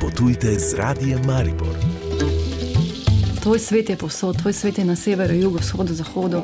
Odpotujte 0.00 0.58
z 0.58 0.74
radijem 0.74 1.20
Maribor. 1.26 1.76
Tvoj 3.42 3.58
svet 3.58 3.90
je 3.90 3.96
posod, 3.96 4.36
tvoj 4.40 4.52
svet 4.52 4.78
je 4.78 4.84
na 4.84 4.96
severu, 4.96 5.34
jugu, 5.34 5.58
vzhodu, 5.58 5.94
zahodu. 5.94 6.42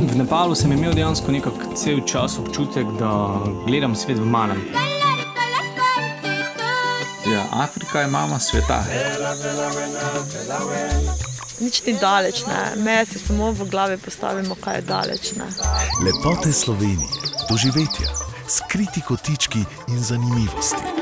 V 0.00 0.16
Nepalu 0.16 0.54
sem 0.54 0.72
imel 0.72 0.94
dejansko 0.94 1.32
nekako 1.32 1.76
cel 1.78 2.00
čas 2.06 2.38
občutek, 2.38 2.86
da 2.98 3.38
gledam 3.66 3.94
svet 3.94 4.18
v 4.18 4.26
malem. 4.26 4.58
Ja, 7.32 7.46
Afrika 7.52 8.00
je 8.00 8.06
mama 8.06 8.38
sveta. 8.38 8.82
Nič 11.60 11.86
ni 11.86 11.94
daleč, 12.00 12.42
ne. 12.46 12.82
meje 12.82 13.06
si 13.06 13.18
samo 13.18 13.52
v 13.52 13.70
glavi 13.70 13.96
postavimo, 13.96 14.58
kaj 14.58 14.76
je 14.76 14.82
daleč. 14.82 15.32
Ne. 15.38 15.46
Lepote 16.02 16.52
Slovenije, 16.52 17.14
doživetja, 17.48 18.10
skriti 18.48 19.00
kotički 19.06 19.62
in 19.88 20.02
zanimivosti. 20.02 21.01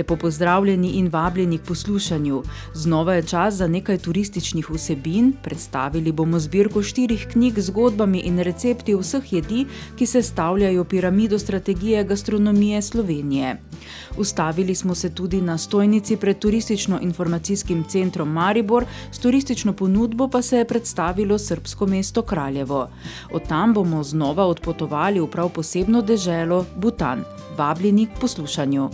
Lepo 0.00 0.16
pozdravljeni 0.16 0.88
in 0.90 1.08
vabljeni 1.08 1.58
k 1.58 1.62
poslušanju. 1.62 2.42
Znova 2.74 3.14
je 3.14 3.22
čas 3.22 3.54
za 3.54 3.66
nekaj 3.66 3.98
turističnih 3.98 4.70
vsebin. 4.70 5.32
Predstavili 5.42 6.12
bomo 6.12 6.38
zbirko 6.40 6.82
štirih 6.82 7.26
knjig 7.32 7.58
z 7.60 7.66
zgodbami 7.68 8.18
in 8.18 8.38
recepti 8.38 8.94
vseh 8.94 9.32
jedi, 9.32 9.66
ki 9.98 10.06
se 10.06 10.22
stavljajo 10.22 10.84
piramido 10.84 11.38
strategije 11.38 12.04
gastronomije 12.04 12.82
Slovenije. 12.82 13.60
Ustavili 14.16 14.74
smo 14.74 14.94
se 14.94 15.10
tudi 15.14 15.40
na 15.40 15.58
stojnici 15.58 16.16
pred 16.16 16.38
turistično-informacijskim 16.38 17.84
centrom 17.88 18.32
Maribor, 18.32 18.84
s 19.12 19.18
turistično 19.18 19.72
ponudbo 19.72 20.28
pa 20.28 20.42
se 20.42 20.58
je 20.58 20.64
predstavilo 20.64 21.38
srpsko 21.38 21.86
mesto 21.86 22.22
Kraljevo. 22.22 22.88
Od 23.32 23.48
tam 23.48 23.74
bomo 23.74 24.02
znova 24.02 24.46
odpotovali 24.46 25.20
v 25.20 25.26
prav 25.26 25.48
posebno 25.48 26.02
deželo 26.02 26.64
Butan. 26.76 27.24
Vabljeni 27.56 28.06
k 28.06 28.20
poslušanju. 28.20 28.90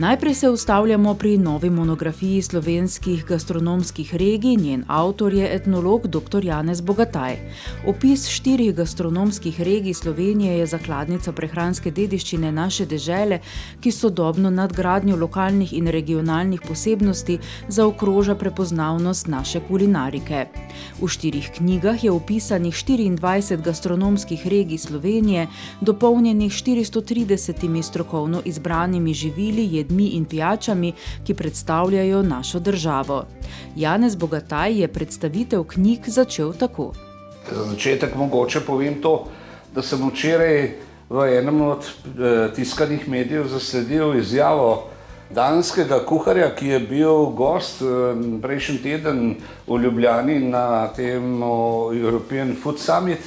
Najprej 0.00 0.34
se 0.34 0.50
ustavljamo 0.50 1.14
pri 1.14 1.38
novi 1.38 1.70
monografiji 1.70 2.42
slovenskih 2.42 3.24
gastronomskih 3.24 4.14
regij, 4.14 4.56
njen 4.56 4.84
avtor 4.88 5.34
je 5.34 5.54
etnolog 5.54 6.06
dr. 6.06 6.44
Janez 6.44 6.80
Bogataj. 6.80 7.36
Opis 7.86 8.28
štirih 8.28 8.74
gastronomskih 8.74 9.60
regij 9.60 9.94
Slovenije 9.94 10.58
je 10.58 10.66
zakladnica 10.66 11.32
prehranske 11.32 11.90
dediščine 11.90 12.52
naše 12.52 12.86
dežele, 12.86 13.40
ki 13.80 13.92
sodobno 13.92 14.50
nadgradnjo 14.50 15.16
lokalnih 15.16 15.72
in 15.72 15.86
regionalnih 15.86 16.60
posebnosti 16.68 17.38
zaokroža 17.68 18.34
prepoznavnost 18.34 19.28
naše 19.28 19.60
kulinarike. 19.68 20.46
V 21.00 21.08
štirih 21.08 21.50
knjigah 21.58 22.04
je 22.04 22.10
opisanih 22.10 22.74
24 22.74 23.62
gastronomskih 23.62 24.46
regij 24.46 24.78
Slovenije, 24.78 25.46
dopolnjenih 25.80 26.52
430 26.52 27.82
strokovno 27.82 28.42
izbranimi 28.44 29.14
živili, 29.14 29.68
jedmi 29.76 29.89
jedmi 29.90 30.06
in 30.16 30.24
pijačami, 30.24 30.92
ki 31.24 31.34
predstavljajo 31.34 32.22
našo 32.22 32.60
državo. 32.60 33.24
Janez 33.76 34.14
Bogataj 34.14 34.80
je 34.80 34.88
predstavitev 34.88 35.64
knjig 35.64 36.06
začel 36.06 36.52
tako. 36.52 36.92
Za 37.50 37.64
začetek 37.64 38.14
mogoče 38.14 38.60
povem 38.60 39.02
to, 39.02 39.26
da 39.74 39.82
sem 39.82 39.98
včeraj 40.08 40.70
v 41.10 41.26
enem 41.38 41.60
od 41.60 41.84
eh, 41.84 42.54
tiskanih 42.54 43.08
medijev 43.08 43.48
zasledil 43.48 44.14
izjavo 44.18 44.86
danskega 45.30 46.04
kuharja, 46.06 46.54
ki 46.54 46.68
je 46.68 46.80
bil 46.80 47.26
gost 47.34 47.82
eh, 47.82 48.14
prejšnji 48.42 48.78
teden 48.78 49.36
v 49.66 49.82
Ljubljani 49.82 50.38
na 50.40 50.88
tem 50.88 51.42
European 51.42 52.54
Food 52.62 52.78
Summit. 52.78 53.18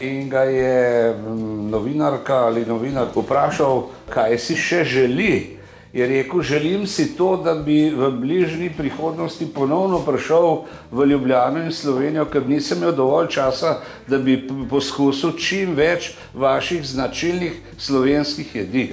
In 0.00 0.28
ga 0.28 0.42
je 0.42 1.14
mm, 1.14 1.70
novinarka 1.70 2.34
ali 2.34 2.66
novinar 2.66 3.06
vprašal, 3.14 3.86
kaj 4.10 4.38
si 4.38 4.56
še 4.56 4.84
želi 4.84 5.53
je 5.94 6.06
rekel, 6.06 6.42
želim 6.42 6.86
si 6.86 7.16
to, 7.16 7.36
da 7.36 7.54
bi 7.54 7.90
v 7.90 8.10
bližnji 8.10 8.70
prihodnosti 8.76 9.46
ponovno 9.54 9.98
prišel 9.98 10.64
v 10.90 11.06
Ljubljano 11.06 11.62
in 11.62 11.72
Slovenijo, 11.72 12.24
ker 12.24 12.48
nisem 12.48 12.78
imel 12.78 12.92
dovolj 12.92 13.28
časa, 13.30 13.76
da 14.08 14.18
bi 14.18 14.48
poskusil 14.70 15.36
čim 15.38 15.74
več 15.74 16.10
vaših 16.34 16.82
značilnih 16.86 17.60
slovenskih 17.78 18.54
jedi. 18.56 18.90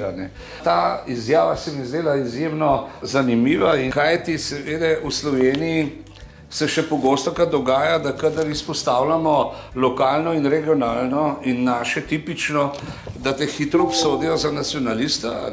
Ta 0.64 1.04
izjava 1.08 1.58
se 1.58 1.72
mi 1.72 1.86
zdela 1.86 2.16
izjemno 2.16 2.88
zanimiva 3.02 3.76
in 3.78 3.92
kaj 3.92 4.24
ti 4.24 4.38
seveda 4.38 4.96
v 5.04 5.12
Sloveniji 5.12 5.90
se 6.52 6.68
še 6.68 6.84
pogosto 6.90 7.32
dogaja, 7.32 7.98
da 8.00 8.12
kadar 8.18 8.50
izpostavljamo 8.50 9.54
lokalno 9.76 10.34
in 10.34 10.46
regionalno 10.46 11.38
in 11.44 11.64
naše 11.64 12.02
tipično, 12.02 12.72
da 13.24 13.34
te 13.34 13.46
hitro 13.46 13.84
obsodijo 13.84 14.38
za 14.38 14.52
nacionalista. 14.52 15.50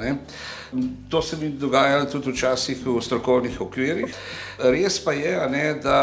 To 1.09 1.23
se 1.23 1.37
mi 1.37 1.49
dogaja 1.49 2.05
tudi 2.11 2.33
včasih 2.33 2.83
v 2.87 3.01
strokovnih 3.01 3.61
okvirih. 3.61 4.15
Res 4.59 4.99
pa 5.05 5.13
je, 5.13 5.39
ne, 5.49 5.75
da 5.75 6.01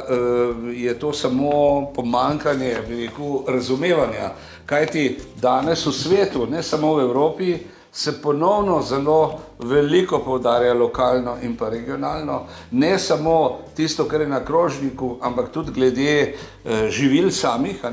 uh, 0.00 0.70
je 0.72 0.94
to 0.98 1.12
samo 1.12 1.90
pomankanje 1.94 2.76
rekel, 2.88 3.42
razumevanja, 3.48 4.30
kaj 4.66 4.86
ti 4.86 5.18
danes 5.42 5.84
v 5.86 5.92
svetu, 5.92 6.46
ne 6.46 6.62
samo 6.62 6.94
v 6.94 7.02
Evropi, 7.02 7.58
se 7.92 8.22
ponovno 8.22 8.82
zelo 8.82 9.40
veliko 9.58 10.18
poudarja 10.18 10.74
lokalno 10.74 11.36
in 11.42 11.56
pa 11.56 11.68
regionalno, 11.68 12.42
ne 12.70 12.98
samo 12.98 13.58
tisto, 13.76 14.04
kar 14.04 14.20
je 14.20 14.28
na 14.28 14.44
krožniku, 14.44 15.16
ampak 15.20 15.50
tudi 15.52 15.72
glede 15.72 16.32
uh, 16.32 16.88
živil 16.88 17.30
samih. 17.30 17.84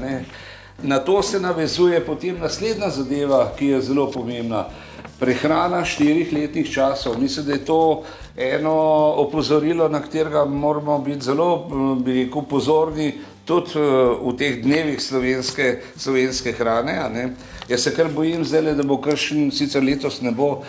Na 0.84 1.00
to 1.00 1.22
se 1.22 1.40
navezuje 1.40 2.06
potem 2.06 2.40
naslednja 2.40 2.90
zadeva, 2.90 3.52
ki 3.58 3.68
je 3.68 3.82
zelo 3.82 4.12
pomembna 4.12 4.66
prehrana 5.20 5.86
štirih 5.86 6.34
letnih 6.34 6.72
časov. 6.74 7.20
Mislim, 7.22 7.46
da 7.46 7.54
je 7.54 7.66
to 7.66 8.04
eno 8.38 8.74
opozorilo, 9.18 9.90
na 9.90 10.02
katerega 10.02 10.46
moramo 10.46 11.00
biti 11.00 11.26
zelo, 11.26 11.68
bi 12.04 12.24
rekel, 12.24 12.42
pozorni 12.50 13.14
tudi 13.46 13.80
v 14.24 14.36
teh 14.38 14.62
dnevih 14.64 15.02
slovenske, 15.02 15.80
slovenske 15.98 16.52
hrane. 16.52 17.30
Jaz 17.68 17.84
se 17.84 17.96
kar 17.96 18.08
bojim 18.12 18.44
zdaj, 18.46 18.74
da 18.76 18.84
bo 18.84 18.98
kršen, 19.02 19.52
sicer 19.52 19.84
letos 19.84 20.22
ne 20.22 20.32
bo 20.32 20.64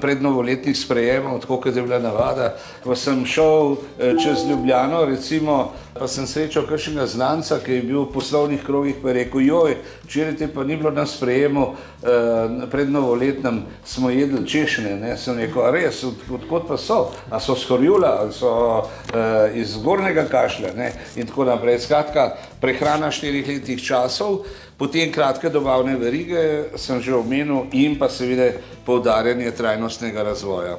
pred 0.00 0.22
novoletnih 0.22 0.76
sprejemov, 0.76 1.40
tako 1.40 1.60
kot 1.60 1.76
je 1.76 1.82
bila 1.82 1.98
navada. 1.98 2.54
Ko 2.84 2.96
sem 2.96 3.24
šel 3.26 3.76
eh, 3.98 4.14
čez 4.22 4.48
Ljubljano, 4.48 5.04
recimo, 5.04 5.72
pa 5.98 6.08
sem 6.08 6.26
srečal 6.26 6.66
kršenega 6.66 7.06
znanca, 7.06 7.58
ki 7.64 7.72
je 7.72 7.82
bil 7.82 8.00
v 8.02 8.12
poslovnih 8.14 8.62
krogih, 8.64 8.96
je 9.04 9.12
rekel, 9.12 9.44
joj, 9.44 9.76
včeraj 10.06 10.36
te 10.36 10.48
pa 10.48 10.64
ni 10.64 10.76
bilo 10.76 10.90
na 10.90 11.06
sprejemu, 11.06 11.66
eh, 11.68 12.66
pred 12.70 12.90
novoletnem 12.90 13.62
smo 13.84 14.10
jedli 14.10 14.46
češne, 14.46 14.96
ne, 14.96 15.16
sem 15.16 15.36
rekel, 15.36 15.66
a 15.66 15.72
res, 15.74 16.04
odkot 16.04 16.68
pa 16.68 16.78
so, 16.78 17.10
a 17.30 17.40
so 17.40 17.56
skorjula, 17.58 18.14
a 18.24 18.32
so 18.32 18.52
uh, 18.78 19.56
iz 19.56 19.74
zgornjega 19.76 20.24
kašlja, 20.30 20.72
ne, 20.76 20.92
in 21.16 21.26
tako 21.26 21.44
naprej. 21.44 21.80
Skratka, 21.84 22.30
prehrana 22.60 23.10
štirih 23.10 23.48
letnih 23.48 23.82
časov, 23.82 24.44
Potem 24.78 25.10
kratke 25.12 25.50
dobavne 25.50 25.96
verige, 25.98 26.70
sem 26.78 27.00
že 27.02 27.14
omenil, 27.14 27.66
in 27.72 27.96
pa 27.98 28.06
seveda 28.08 28.52
poudarjanje 28.86 29.50
trajnostnega 29.50 30.22
razvoja. 30.22 30.78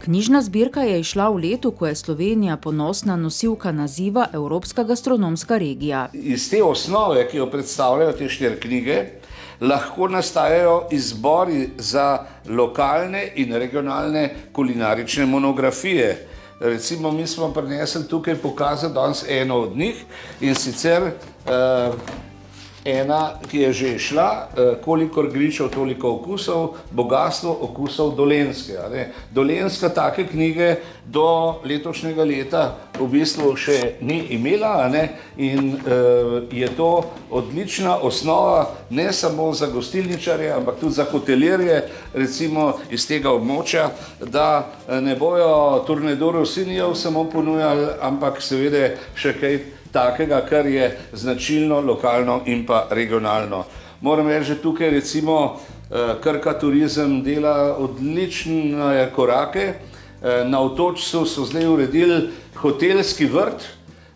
Knjižna 0.00 0.40
zbirka 0.42 0.80
je 0.86 1.00
išla 1.00 1.28
v 1.28 1.42
letu, 1.42 1.70
ko 1.70 1.86
je 1.86 1.94
Slovenija 1.94 2.56
ponosna 2.56 3.16
nosilka 3.16 3.72
naziva 3.72 4.28
Evropska 4.32 4.82
gastronomska 4.82 5.58
regija. 5.58 6.08
Iz 6.12 6.48
te 6.50 6.62
osnove, 6.62 7.26
ki 7.28 7.36
jo 7.36 7.50
predstavljajo 7.50 8.12
te 8.12 8.28
štiri 8.28 8.60
knjige, 8.60 8.96
lahko 9.60 10.08
nastajajo 10.08 10.86
izbori 10.90 11.68
za 11.76 12.24
lokalne 12.48 13.32
in 13.36 13.52
regionalne 13.52 14.30
kulinarične 14.52 15.26
monografije. 15.26 16.28
Recimo, 16.60 17.10
mi 17.12 17.26
smo 17.26 17.52
prinesli 17.52 18.08
tukaj 18.08 18.34
pokazati 18.34 18.94
danes 18.94 19.24
eno 19.28 19.60
od 19.60 19.76
njih 19.76 20.04
in 20.40 20.54
sicer 20.54 21.02
uh, 21.02 21.94
ena, 22.88 23.34
ki 23.50 23.58
je 23.58 23.72
že 23.72 23.98
šla, 23.98 24.28
eh, 24.56 24.74
kolikor 24.84 25.30
gričev, 25.32 25.68
toliko 25.68 26.10
okusov, 26.18 26.76
bogatstvo 26.90 27.52
okusov 27.60 28.16
dolenske. 28.16 28.72
Dolenska 29.30 29.88
take 29.88 30.26
knjige 30.26 30.76
do 31.06 31.60
letošnjega 31.64 32.24
leta 32.24 32.62
v 32.98 33.06
bistvu 33.08 33.54
še 33.56 33.96
ni 34.00 34.34
imela 34.34 34.90
in 35.36 35.78
uh, 35.78 36.42
je 36.52 36.68
to 36.76 37.04
odlična 37.30 37.96
osnova 38.02 38.66
ne 38.90 39.12
samo 39.12 39.52
za 39.52 39.66
gostilničarje, 39.66 40.52
ampak 40.52 40.80
tudi 40.80 40.94
za 40.94 41.04
hotelirje, 41.04 41.82
recimo 42.14 42.78
iz 42.90 43.06
tega 43.06 43.30
območja, 43.30 43.90
da 44.20 44.66
eh, 44.88 45.00
ne 45.00 45.16
bojo 45.16 45.84
turnedorov 45.86 46.46
sinijev 46.46 46.94
samo 46.94 47.24
ponujali, 47.30 47.86
ampak 48.00 48.42
seveda 48.42 48.94
še 49.14 49.34
kaj 49.40 49.58
takega, 49.92 50.40
kar 50.48 50.66
je 50.66 50.98
značilno, 51.12 51.80
lokalno 51.80 52.40
in 52.46 52.66
pa 52.66 52.86
regionalno. 52.90 53.64
Moram 54.00 54.28
reči, 54.28 54.54
da 54.54 54.62
tukaj 54.62 54.90
recimo 54.90 55.56
eh, 55.90 56.14
Krka 56.22 56.58
turizem 56.58 57.22
dela 57.22 57.76
odlične 57.78 59.10
korake. 59.16 59.74
Eh, 60.22 60.44
Na 60.44 60.60
otočcu 60.60 61.26
so 61.26 61.44
zdaj 61.44 61.66
uredili 61.66 62.28
hotelski 62.56 63.26
vrt, 63.26 63.62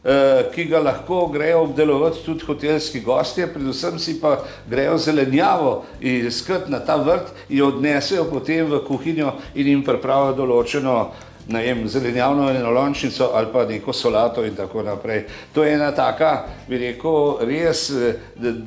eh, 0.04 0.50
ki 0.54 0.64
ga 0.64 0.78
lahko 0.78 1.26
grejo 1.26 1.62
obdelovati 1.62 2.24
tudi 2.24 2.44
hotelski 2.44 3.00
gostje, 3.00 3.46
predvsem 3.46 3.98
si 3.98 4.20
pa 4.20 4.38
grejo 4.70 4.98
zelenjavo 4.98 5.84
iskati 6.00 6.70
na 6.70 6.78
ta 6.78 6.96
vrt 6.96 7.30
in 7.48 7.58
jo 7.58 7.68
odnesejo 7.68 8.24
potem 8.24 8.66
v 8.66 8.80
kuhinjo 8.86 9.32
in 9.54 9.66
jim 9.66 9.84
pripravijo 9.84 10.34
določeno 10.34 11.10
ne 11.48 11.62
vem, 11.62 11.88
zelenjavno 11.88 12.50
enolončnico 12.50 13.30
ali 13.34 13.52
pa 13.52 13.64
neko 13.66 13.92
solato 13.92 14.44
in 14.44 14.54
tako 14.54 14.82
naprej. 14.82 15.24
To 15.54 15.64
je 15.64 15.74
ena 15.74 15.92
taka, 15.94 16.44
bi 16.68 16.78
rekel, 16.78 17.38
res 17.46 17.90
eh, 17.90 18.14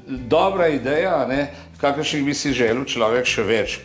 dobra 0.08 0.68
ideja, 0.68 1.28
kakršnih 1.82 2.26
bi 2.26 2.34
si 2.34 2.54
želel 2.54 2.86
človek 2.86 3.26
še 3.26 3.44
več. 3.44 3.80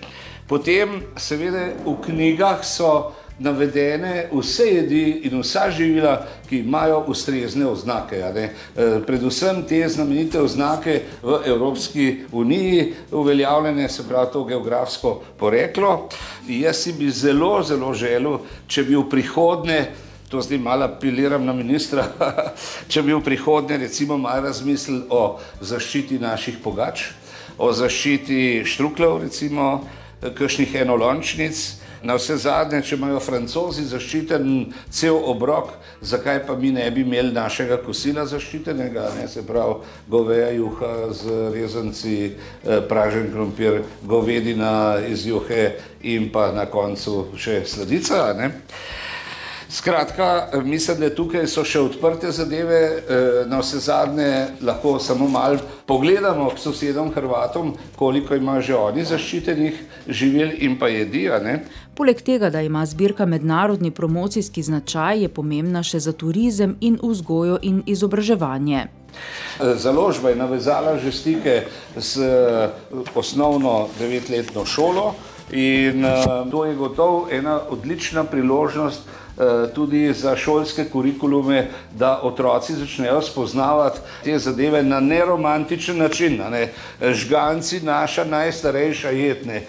Potem, 0.49 1.03
seveda, 1.17 1.69
v 1.85 1.95
knjigah 2.03 2.65
so 2.67 3.13
navedene 3.41 4.29
vse 4.33 4.67
jedi 4.69 5.05
in 5.25 5.41
vsa 5.41 5.71
živila, 5.73 6.27
ki 6.49 6.59
imajo 6.61 7.05
ustrezne 7.09 7.67
oznake. 7.67 8.17
Eh, 8.17 8.51
Predvsem 9.07 9.63
te 9.69 9.89
znamenite 9.89 10.41
oznake 10.41 11.01
v 11.23 11.41
Evropski 11.47 12.17
uniji, 12.33 12.93
uveljavljene, 13.11 13.89
se 13.89 14.09
pravi 14.09 14.33
to 14.33 14.45
geografsko 14.45 15.23
poreklo. 15.39 16.09
Jaz 16.49 16.77
si 16.77 16.93
bi 16.93 17.11
zelo, 17.11 17.63
zelo 17.63 17.95
želel, 17.95 18.39
če 18.67 18.85
bi 18.85 18.97
v 18.97 19.09
prihodnje 19.11 19.87
to 20.31 20.39
zdaj 20.41 20.59
malo 20.59 20.85
apeliram 20.85 21.45
na 21.45 21.53
ministra, 21.53 22.05
če 22.93 23.03
bi 23.03 23.15
v 23.15 23.23
prihodnje 23.25 23.81
recimo 23.83 24.19
malo 24.19 24.47
razmislili 24.47 25.03
o 25.11 25.41
zaščiti 25.61 26.21
naših 26.23 26.61
pogač, 26.63 27.09
o 27.59 27.73
zaščiti 27.75 28.63
štrukljev, 28.65 29.25
recimo, 29.25 29.81
kakšnih 30.21 30.75
enolončnic. 30.85 31.80
Na 32.03 32.15
vse 32.17 32.37
zadnje, 32.41 32.81
če 32.83 32.97
imajo 32.97 33.21
francozi 33.21 33.85
zaščiten 33.85 34.47
cel 34.89 35.19
obrok, 35.29 35.75
zakaj 36.01 36.39
pa 36.47 36.57
mi 36.57 36.71
ne 36.73 36.87
bi 36.91 37.05
imeli 37.05 37.33
našega 37.37 37.77
kosila 37.85 38.25
zaščitenega, 38.27 39.11
ne? 39.19 39.27
se 39.29 39.45
pravi 39.47 39.75
goveja 40.09 40.49
juha 40.57 40.95
z 41.13 41.37
rezanci, 41.55 42.17
eh, 42.31 42.81
pražen 42.89 43.29
krompir, 43.33 43.83
govedina 44.03 44.97
iz 45.09 45.27
juhe 45.27 45.75
in 46.01 46.31
pa 46.33 46.51
na 46.57 46.65
koncu 46.67 47.27
še 47.37 47.63
sladica. 47.67 48.31
a 48.31 48.33
Ne? 48.33 48.51
Skratka, 49.71 50.49
mislim, 50.65 51.01
da 51.01 51.09
tukaj 51.15 51.45
so 51.47 51.63
še 51.65 51.79
odprte 51.81 52.33
zadeve, 52.35 52.81
eh, 52.83 53.27
na 53.47 53.61
vse 53.63 53.79
zadnje 53.79 54.47
lahko 54.67 54.99
samo 54.99 55.29
malo 55.29 55.61
pogledamo 55.87 56.49
k 56.51 56.59
sosedom 56.59 57.13
Hrvatom, 57.15 57.77
koliko 57.97 58.35
ima 58.35 58.61
že 58.61 58.75
oni 58.75 59.05
zaščitenih 59.05 59.79
živil 60.09 60.51
in 60.59 60.79
pa 60.79 60.89
jedi. 60.89 61.29
Poleg 61.95 62.23
tega, 62.23 62.51
da 62.51 62.63
ima 62.63 62.87
zbirka 62.87 63.27
mednarodni 63.27 63.91
promocijski 63.91 64.63
značaj, 64.63 65.23
je 65.23 65.29
pomembna 65.29 65.83
še 65.83 66.01
za 66.01 66.13
turizem 66.13 66.77
in 66.81 66.99
vzgojo 67.03 67.59
in 67.63 67.83
izobraževanje. 67.87 68.89
Eh, 69.61 69.75
Založba 69.77 70.31
je 70.31 70.37
navezala 70.37 70.99
že 70.99 71.13
stike 71.13 71.63
s 71.97 72.17
eh, 72.17 72.71
osnovno 73.15 73.89
devetletno 73.99 74.67
šolo 74.67 75.15
in 75.53 76.05
eh, 76.05 76.25
to 76.51 76.65
je 76.65 76.75
gotovo 76.75 77.29
ena 77.31 77.61
odlična 77.71 78.25
priložnost 78.25 79.01
eh, 79.39 79.75
tudi 79.75 80.13
za 80.13 80.37
šolske 80.37 80.85
kurikulume, 80.85 81.69
da 81.93 82.21
otroci 82.23 82.75
začnejo 82.75 83.23
spoznavati 83.23 84.01
te 84.25 84.39
zadeve 84.39 84.83
na 84.83 85.01
neromantičen 85.01 85.99
način. 85.99 86.41
a 86.43 86.51
Ne. 86.51 86.73
Žganci, 87.13 87.81
naša 87.81 88.25
najstarejša 88.25 89.11
jed, 89.11 89.47
ne, 89.47 89.63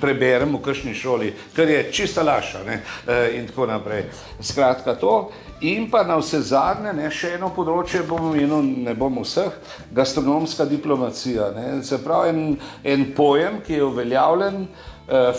preberemo 0.00 0.58
v 0.58 0.62
kakšni 0.62 0.94
šoli, 0.94 1.34
kar 1.56 1.68
je 1.68 1.92
čista 1.92 2.22
laša 2.22 2.64
ne, 2.66 2.82
eh, 3.06 3.38
in 3.38 3.46
tako 3.46 3.66
naprej. 3.66 4.04
Skratka 4.40 4.94
to. 4.94 5.30
In 5.60 5.90
pa 5.90 6.02
na 6.02 6.16
vse 6.16 6.40
zadnje, 6.40 6.92
ne, 6.92 7.10
še 7.10 7.38
eno 7.38 7.48
področje 7.54 8.02
bom 8.04 8.26
omenil, 8.28 8.62
ne 8.84 8.92
bom 8.94 9.22
vseh, 9.22 9.54
gastronomska 9.94 10.64
diplomacija. 10.68 11.50
Ne. 11.56 11.82
Se 11.82 11.98
pravi, 12.04 12.28
en, 12.28 12.58
en 12.84 13.06
pojem, 13.16 13.62
ki 13.64 13.78
je 13.78 13.84
uveljavljen, 13.84 14.66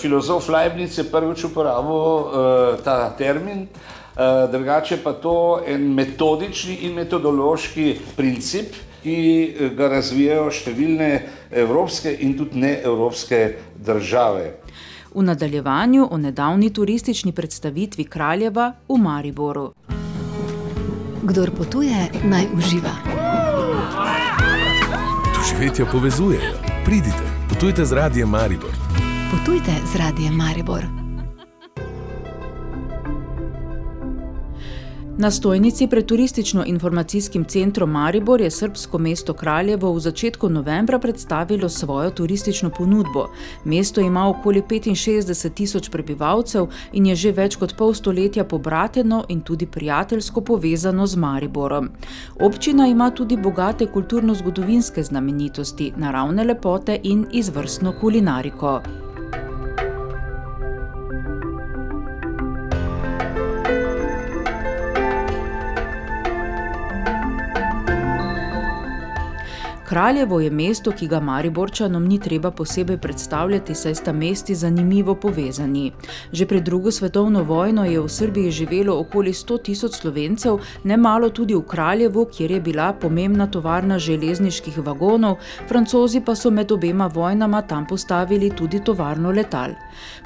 filozof 0.01 0.49
Leibniz 0.49 0.97
je 0.97 1.03
prvič 1.03 1.43
uporabil 1.43 1.95
eh, 1.95 2.83
ta 2.83 3.09
termin, 3.17 3.67
eh, 3.67 4.51
drugače 4.51 4.97
pa 5.03 5.13
to 5.13 5.61
en 5.67 5.93
metodični 5.93 6.75
in 6.85 6.93
metodološki 6.93 7.95
princip, 8.15 8.75
ki 9.03 9.17
eh, 9.43 9.69
ga 9.77 9.89
razvijajo 9.97 10.51
številne 10.51 11.09
evropske 11.51 12.13
in 12.19 12.37
tudi 12.37 12.61
neevropske 12.61 13.41
države. 13.75 14.53
V 15.15 15.23
nadaljevanju 15.23 16.09
o 16.11 16.17
nedavni 16.17 16.73
turistični 16.73 17.31
predstavitvi 17.31 18.03
Kraljeva 18.03 18.73
v 18.87 18.97
Mariboru. 18.99 19.69
Kdor 21.23 21.51
potuje, 21.57 22.09
naj 22.23 22.51
uživa. 22.53 22.91
Doživetja 25.33 25.85
povezujejo. 25.91 26.59
Pridite, 26.85 27.31
potujte 27.49 27.85
z 27.85 27.91
radijem 27.97 28.29
Maribor. 28.29 28.84
Potujte 29.35 29.71
z 29.93 29.95
radijem 29.95 30.35
Maribor. 30.35 30.83
Na 35.17 35.31
stojnici 35.31 35.87
pred 35.87 36.05
turistično-informacijskim 36.05 37.43
centrom 37.45 37.91
Maribor 37.91 38.41
je 38.41 38.51
srbsko 38.51 38.97
mesto 38.97 39.33
Kraljevo 39.33 39.93
v 39.93 39.99
začetku 39.99 40.49
novembra 40.49 40.99
predstavilo 40.99 41.69
svojo 41.69 42.09
turistično 42.09 42.69
ponudbo. 42.69 43.27
Mesto 43.65 44.01
ima 44.01 44.29
okoli 44.29 44.61
65 44.61 45.53
tisoč 45.53 45.89
prebivalcev 45.89 46.67
in 46.93 47.05
je 47.05 47.15
že 47.15 47.31
več 47.31 47.55
kot 47.55 47.75
pol 47.77 47.93
stoletja 47.93 48.43
pobrateno 48.43 49.25
in 49.29 49.41
tudi 49.41 49.65
prijateljsko 49.65 50.41
povezano 50.41 51.07
z 51.07 51.15
Mariborom. 51.15 51.89
Občina 52.39 52.87
ima 52.87 53.11
tudi 53.11 53.37
bogate 53.37 53.85
kulturno-zgodovinske 53.85 55.03
znamenitosti, 55.03 55.93
naravne 55.97 56.43
lepote 56.43 56.99
in 57.03 57.25
izvrstno 57.31 57.93
kulinariko. 58.01 58.81
Kraljevo 69.95 70.39
je 70.39 70.49
mesto, 70.51 70.91
ki 70.91 71.07
ga 71.07 71.19
Mariborčanom 71.23 72.03
ni 72.05 72.17
treba 72.19 72.49
posebej 72.51 72.97
predstavljati, 72.97 73.75
saj 73.75 73.95
sta 73.95 74.13
mesti 74.13 74.55
zanimivo 74.55 75.13
povezani. 75.15 75.91
Že 76.31 76.45
pred 76.45 76.63
drugo 76.63 76.91
svetovno 76.91 77.43
vojno 77.43 77.85
je 77.85 78.01
v 78.01 78.09
Srbiji 78.09 78.51
živelo 78.51 78.97
okoli 78.99 79.31
100 79.33 79.61
tisoč 79.63 79.93
slovencev, 80.01 80.59
nemalo 80.83 81.29
tudi 81.29 81.55
v 81.55 81.61
Kraljevu, 81.61 82.25
kjer 82.25 82.51
je 82.51 82.59
bila 82.61 82.93
pomembna 82.93 83.47
tovarna 83.47 83.99
železniških 83.99 84.77
vagonov, 84.77 85.37
francozi 85.67 86.19
pa 86.21 86.35
so 86.35 86.51
med 86.51 86.71
obema 86.71 87.07
vojnama 87.07 87.61
tam 87.61 87.87
postavili 87.87 88.49
tudi 88.49 88.83
tovarno 88.83 89.31
letal. 89.31 89.69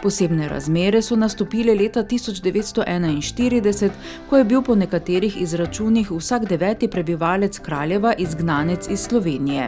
Posebne 0.02 0.50
razmere 0.50 1.02
so 1.02 1.16
nastopile 1.16 1.76
leta 1.76 2.04
1941, 2.04 3.90
ko 4.30 4.38
je 4.38 4.44
bil 4.44 4.62
po 4.62 4.76
nekaterih 4.76 5.42
izračunih 5.42 6.12
vsak 6.12 6.50
deveti 6.50 6.88
prebivalec 6.88 7.60
Kraljeva 7.60 8.14
izgnanec 8.18 8.90
iz 8.90 9.00
Slovenije. 9.00 9.59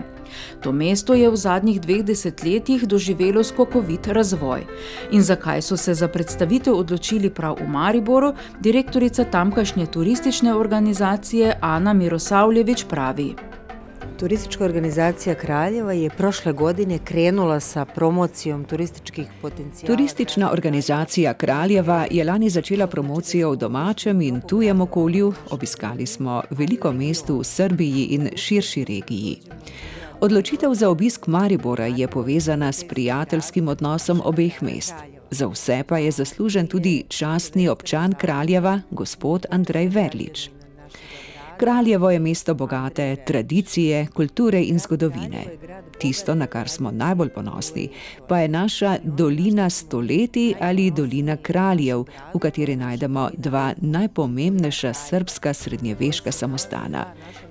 To 0.63 0.71
mesto 0.71 1.13
je 1.13 1.29
v 1.29 1.36
zadnjih 1.36 1.81
dveh 1.81 2.03
desetletjih 2.03 2.88
doživelo 2.88 3.43
skokovit 3.43 4.07
razvoj. 4.07 4.65
In 5.12 5.21
zakaj 5.21 5.62
so 5.62 5.77
se 5.77 5.93
za 5.93 6.07
predstavitev 6.07 6.75
odločili 6.75 7.29
prav 7.29 7.57
v 7.60 7.67
Mariboru, 7.67 8.33
direktorica 8.60 9.24
tamkajšnje 9.24 9.86
turistične 9.86 10.55
organizacije 10.55 11.57
Ana 11.62 11.93
Mirosavljević 11.93 12.86
pravi. 12.89 13.50
Turistička 14.21 14.65
organizacija 14.65 15.35
Kraljeva 15.35 15.93
je 15.93 16.09
prošle 16.09 16.53
godine 16.53 16.99
krenula 17.05 17.59
sa 17.59 17.85
promocijom 17.85 18.65
turističkih 18.65 19.27
potencijala. 19.41 19.95
Turistična 19.95 20.51
organizacija 20.51 21.33
Kraljeva 21.33 22.05
je 22.11 22.23
lani 22.23 22.49
začela 22.49 22.87
promocijo 22.87 23.51
v 23.51 23.55
domačem 23.55 24.21
in 24.21 24.41
tujem 24.41 24.81
okolju. 24.81 25.33
Obiskali 25.49 26.05
smo 26.05 26.41
veliko 26.49 26.91
mest 26.91 27.29
v 27.29 27.43
Srbiji 27.43 28.05
in 28.05 28.29
širši 28.35 28.85
regiji. 28.85 29.41
Odločitev 30.19 30.73
za 30.73 30.89
obisk 30.89 31.27
Maribora 31.27 31.85
je 31.85 32.07
povezana 32.07 32.71
s 32.71 32.83
prijateljskim 32.83 33.67
odnosom 33.67 34.21
obeh 34.23 34.63
mest. 34.63 34.93
Za 35.31 35.47
vse 35.47 35.83
pa 35.87 35.97
je 35.97 36.11
zaslužen 36.11 36.67
tudi 36.67 37.03
častni 37.07 37.69
občan 37.69 38.13
Kraljeva, 38.13 38.81
gospod 38.91 39.45
Andrej 39.49 39.87
Verlič. 39.87 40.61
Kraljevo 41.62 42.12
je 42.12 42.20
mesto 42.20 42.53
bogate 42.53 43.15
tradicije, 43.15 44.08
kulture 44.13 44.63
in 44.63 44.80
zgodovine. 44.80 45.44
Tisto, 46.00 46.36
na 46.36 46.48
kar 46.48 46.70
smo 46.70 46.91
najbolj 46.91 47.30
ponosni, 47.30 47.89
pa 48.27 48.39
je 48.39 48.48
naša 48.48 48.98
dolina 49.03 49.70
stoletij 49.70 50.53
ali 50.60 50.91
dolina 50.91 51.38
kraljev, 51.38 52.03
v 52.34 52.39
kateri 52.39 52.75
najdemo 52.75 53.30
dva 53.38 53.74
najpomembnejša 53.77 54.94
srpska 54.94 55.53
srednjeveška 55.53 56.32
samostana. 56.32 57.06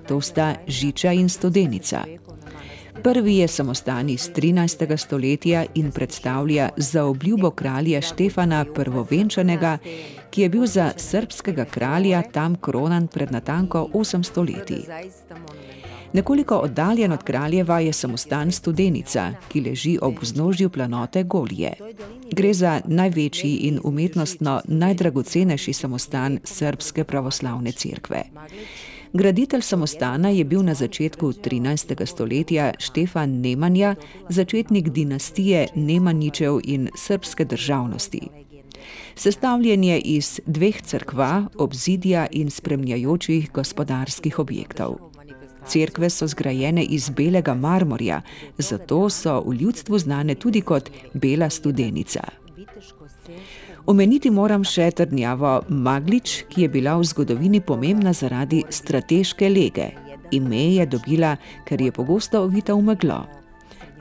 To 0.07 0.21
sta 0.21 0.55
Žiča 0.67 1.11
in 1.11 1.29
Studenica. 1.29 2.03
Prvi 3.03 3.37
je 3.37 3.47
samostan 3.47 4.09
iz 4.09 4.29
13. 4.35 4.97
stoletja 4.97 5.65
in 5.75 5.91
predstavlja 5.91 6.69
zaobljubo 6.77 7.51
kralja 7.51 8.01
Štefana 8.01 8.65
Prvovenčanega, 8.75 9.77
ki 10.29 10.41
je 10.41 10.49
bil 10.49 10.65
za 10.65 10.91
srpskega 10.97 11.65
kralja 11.65 12.21
tam 12.21 12.55
kronan 12.55 13.07
pred 13.07 13.31
natanko 13.31 13.89
800 13.93 14.55
leti. 14.55 14.85
Nekoliko 16.13 16.55
oddaljen 16.55 17.11
od 17.11 17.23
kraljeva 17.23 17.79
je 17.79 17.93
samostan 17.93 18.51
Studenica, 18.51 19.33
ki 19.49 19.61
leži 19.61 19.97
ob 20.01 20.15
vznožju 20.21 20.69
planote 20.69 21.23
Golije. 21.23 21.73
Gre 22.31 22.53
za 22.53 22.81
največji 22.85 23.55
in 23.55 23.79
umetnostno 23.83 24.61
najdragocenejši 24.65 25.73
samostan 25.73 26.39
srpske 26.43 27.03
pravoslavne 27.03 27.71
cerkve. 27.71 28.23
Graditelj 29.13 29.61
samostana 29.61 30.29
je 30.29 30.43
bil 30.43 30.63
na 30.63 30.73
začetku 30.73 31.33
13. 31.33 32.05
stoletja 32.05 32.73
Štefan 32.79 33.29
Nemanja, 33.29 33.95
začetnik 34.29 34.89
dinastije 34.89 35.67
Nemanjičev 35.75 36.59
in 36.63 36.89
srpske 36.95 37.45
državnosti. 37.45 38.21
Sestavljen 39.15 39.83
je 39.83 39.99
iz 39.99 40.39
dveh 40.45 40.81
crkva, 40.81 41.45
obzidja 41.57 42.27
in 42.31 42.49
spremljajočih 42.49 43.51
gospodarskih 43.51 44.39
objektov. 44.39 44.95
Cerkve 45.67 46.09
so 46.09 46.27
zgrajene 46.27 46.83
iz 46.83 47.09
belega 47.09 47.53
marmorja, 47.53 48.21
zato 48.57 49.09
so 49.09 49.43
v 49.47 49.53
ljudstvu 49.53 49.99
znane 49.99 50.35
tudi 50.35 50.61
kot 50.61 50.89
Bela 51.13 51.49
studenica. 51.49 52.21
Omeniti 53.89 54.29
moram 54.29 54.61
še 54.61 54.91
trdnjavo 54.93 55.63
Maglič, 55.73 56.43
ki 56.51 56.65
je 56.65 56.69
bila 56.69 56.93
v 56.99 57.05
zgodovini 57.09 57.61
pomembna 57.65 58.13
zaradi 58.13 58.61
strateške 58.69 59.49
lege. 59.49 59.87
Ime 60.31 60.75
je 60.77 60.85
dobila, 60.85 61.33
ker 61.65 61.81
je 61.81 61.91
pogosto 61.91 62.43
ovita 62.45 62.75
v 62.77 62.85
meglo. 62.91 63.23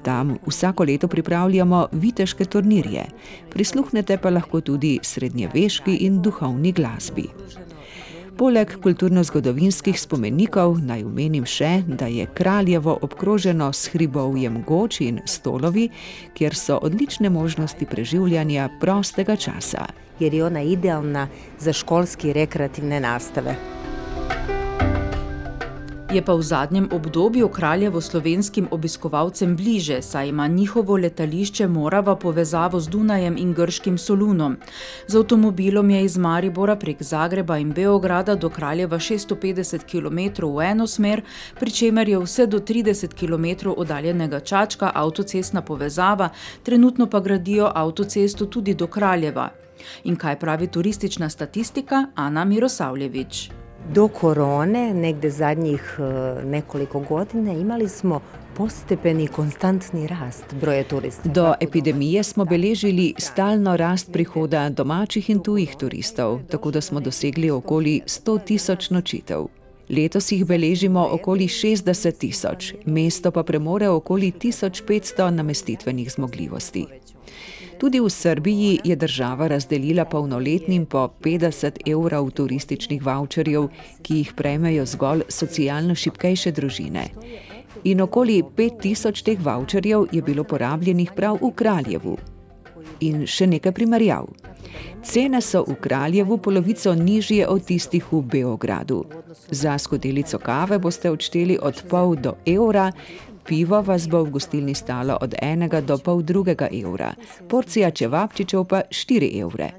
Tam 0.05 0.37
vsako 0.47 0.85
leto 0.85 1.09
pripravljamo 1.09 1.87
viteške 1.93 2.45
turnirje, 2.45 3.07
prisluhnete 3.53 4.17
pa 4.21 4.31
lahko 4.31 4.61
tudi 4.61 4.99
srednjeveški 5.03 5.97
in 6.07 6.21
duhovni 6.23 6.73
glasbi. 6.73 7.29
Poleg 8.41 8.71
kulturno-zgodovinskih 8.81 9.99
spomenikov 10.01 10.79
naj 10.81 11.03
omenim 11.05 11.45
še, 11.45 11.83
da 11.85 12.07
je 12.09 12.25
kraljevo 12.25 12.95
obkroženo 13.05 13.67
s 13.69 13.93
hribovjem 13.93 14.63
Goč 14.65 15.03
in 15.05 15.19
Stolovi, 15.29 15.91
kjer 16.33 16.57
so 16.57 16.79
odlične 16.81 17.29
možnosti 17.31 17.85
preživljanja 17.91 18.71
prostega 18.81 19.37
časa. 19.37 19.85
Jer 20.21 20.35
je 20.35 20.45
ona 20.45 20.63
idealna 20.65 21.27
za 21.59 21.77
školski 21.77 22.33
rekreativne 22.33 23.01
nastave. 23.05 23.59
Je 26.11 26.19
pa 26.23 26.35
v 26.35 26.43
zadnjem 26.43 26.89
obdobju 26.93 27.49
kraljevo 27.49 28.01
slovenskim 28.01 28.69
obiskovalcem 28.71 29.57
bliže, 29.57 30.03
saj 30.03 30.29
ima 30.29 30.47
njihovo 30.47 30.97
letališče 30.97 31.69
Morava 31.69 32.17
povezavo 32.17 32.81
z 32.81 32.89
Dunajem 32.89 33.37
in 33.39 33.53
grškim 33.55 33.99
Solunom. 33.99 34.57
Z 35.07 35.17
avtomobilom 35.17 35.91
je 35.91 36.05
iz 36.05 36.19
Maribora 36.19 36.77
prek 36.77 37.03
Zagreba 37.03 37.59
in 37.59 37.73
Beograda 37.73 38.35
do 38.35 38.51
kraljeva 38.51 38.99
650 38.99 39.87
km 39.87 40.47
v 40.47 40.61
eno 40.71 40.87
smer, 40.87 41.23
pri 41.61 41.71
čemer 41.71 42.09
je 42.09 42.19
vse 42.19 42.47
do 42.47 42.59
30 42.59 43.15
km 43.15 43.71
oddaljenega 43.77 44.41
Čačka 44.41 44.91
avtocestna 44.95 45.63
povezava, 45.63 46.29
trenutno 46.63 47.07
pa 47.07 47.21
gradijo 47.21 47.71
avtocesto 47.75 48.47
tudi 48.47 48.75
do 48.75 48.87
kraljeva. 48.87 49.49
In 50.05 50.17
kaj 50.17 50.39
pravi 50.39 50.67
turistična 50.67 51.29
statistika 51.29 52.07
Ana 52.15 52.45
Mirosavljevič? 52.45 53.60
Do 53.89 54.09
korone, 54.09 54.95
negde 54.95 55.31
zadnjih 55.31 55.99
nekoliko 56.45 57.01
godina, 57.01 57.53
imali 57.53 57.89
smo 57.89 58.21
postepeni 58.57 59.27
konstantni 59.27 60.07
rast 60.07 60.45
broja 60.61 60.85
turistov. 60.85 61.33
Do 61.33 61.55
epidemije 61.61 62.23
smo 62.23 62.45
beležili 62.45 63.15
stalno 63.19 63.77
rast 63.77 64.13
prihoda 64.13 64.69
domačih 64.69 65.31
in 65.31 65.41
tujih 65.43 65.77
turistov, 65.79 66.41
tako 66.51 66.71
da 66.71 66.81
smo 66.81 67.01
dosegli 67.01 67.51
okoli 67.51 68.01
100 68.07 68.45
tisoč 68.45 68.91
nočitev. 68.91 69.47
Letos 69.89 70.33
jih 70.33 70.45
beležimo 70.47 71.09
okoli 71.13 71.49
60 71.49 72.19
tisoč, 72.19 72.75
mesto 72.85 73.31
pa 73.31 73.43
premore 73.43 73.89
okoli 73.89 74.33
1500 74.33 75.31
namestitvenih 75.31 76.13
zmogljivosti. 76.13 76.87
Tudi 77.81 78.01
v 78.01 78.11
Srbiji 78.11 78.81
je 78.85 78.97
država 78.97 79.47
razdelila 79.49 80.05
polnoletnim 80.05 80.87
po 80.87 81.09
50 81.21 81.81
evrov 81.89 82.31
turističnih 82.31 83.03
voucherjev, 83.03 83.69
ki 84.03 84.17
jih 84.17 84.33
prejmejo 84.37 84.85
zgolj 84.87 85.23
socialno 85.29 85.95
šipkejše 85.95 86.53
družine. 86.53 87.07
In 87.85 88.01
okoli 88.01 88.43
5000 88.57 89.25
teh 89.25 89.41
voucherjev 89.41 90.05
je 90.13 90.23
bilo 90.23 90.45
porabljenih 90.45 91.13
prav 91.17 91.39
v 91.41 91.53
Kraljevu. 91.57 92.19
In 93.01 93.25
še 93.27 93.47
nekaj 93.47 93.73
primerjav. 93.73 94.29
Cene 95.03 95.41
so 95.41 95.65
v 95.65 95.79
Kraljevu 95.81 96.37
polovico 96.39 96.93
nižje 96.95 97.49
od 97.49 97.65
tistih 97.65 98.13
v 98.13 98.21
Beogradu. 98.23 99.05
Za 99.51 99.79
skodelico 99.79 100.39
kave 100.39 100.79
boste 100.79 101.11
odšteli 101.11 101.59
od 101.63 101.83
pol 101.89 102.15
do 102.17 102.37
evra, 102.47 102.91
pivo 103.47 103.83
vas 103.83 104.09
bo 104.09 104.23
v 104.25 104.31
gostilni 104.31 104.75
stalo 104.75 105.19
od 105.21 105.35
enega 105.43 105.81
do 105.81 105.99
pol 105.99 106.23
drugega 106.23 106.69
evra, 106.73 107.15
porcija 107.49 107.91
čevapčičev 107.91 108.65
pa 108.65 108.83
štiri 108.91 109.39
evre. 109.41 109.73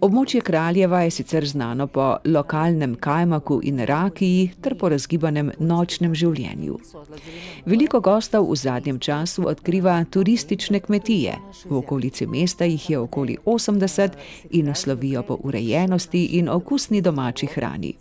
Območje 0.00 0.40
Kraljeva 0.46 1.00
je 1.02 1.10
sicer 1.10 1.46
znano 1.46 1.86
po 1.90 2.04
lokalnem 2.24 2.94
kajmaku 2.94 3.56
in 3.66 3.80
rakiji 3.86 4.50
ter 4.62 4.76
po 4.78 4.88
razgibanem 4.92 5.50
nočnem 5.58 6.14
življenju. 6.14 6.76
Veliko 7.66 8.00
gostov 8.00 8.46
v 8.46 8.60
zadnjem 8.62 9.00
času 9.02 9.48
odkriva 9.50 9.96
turistične 10.04 10.80
kmetije, 10.86 11.34
v 11.64 11.76
okolici 11.80 12.30
mesta 12.30 12.64
jih 12.70 12.90
je 12.90 12.98
okoli 12.98 13.36
80 13.44 14.14
in 14.50 14.70
naslovijo 14.70 15.26
po 15.26 15.40
urejenosti 15.42 16.24
in 16.38 16.48
okusni 16.48 17.02
domači 17.02 17.50
hrani. 17.56 17.94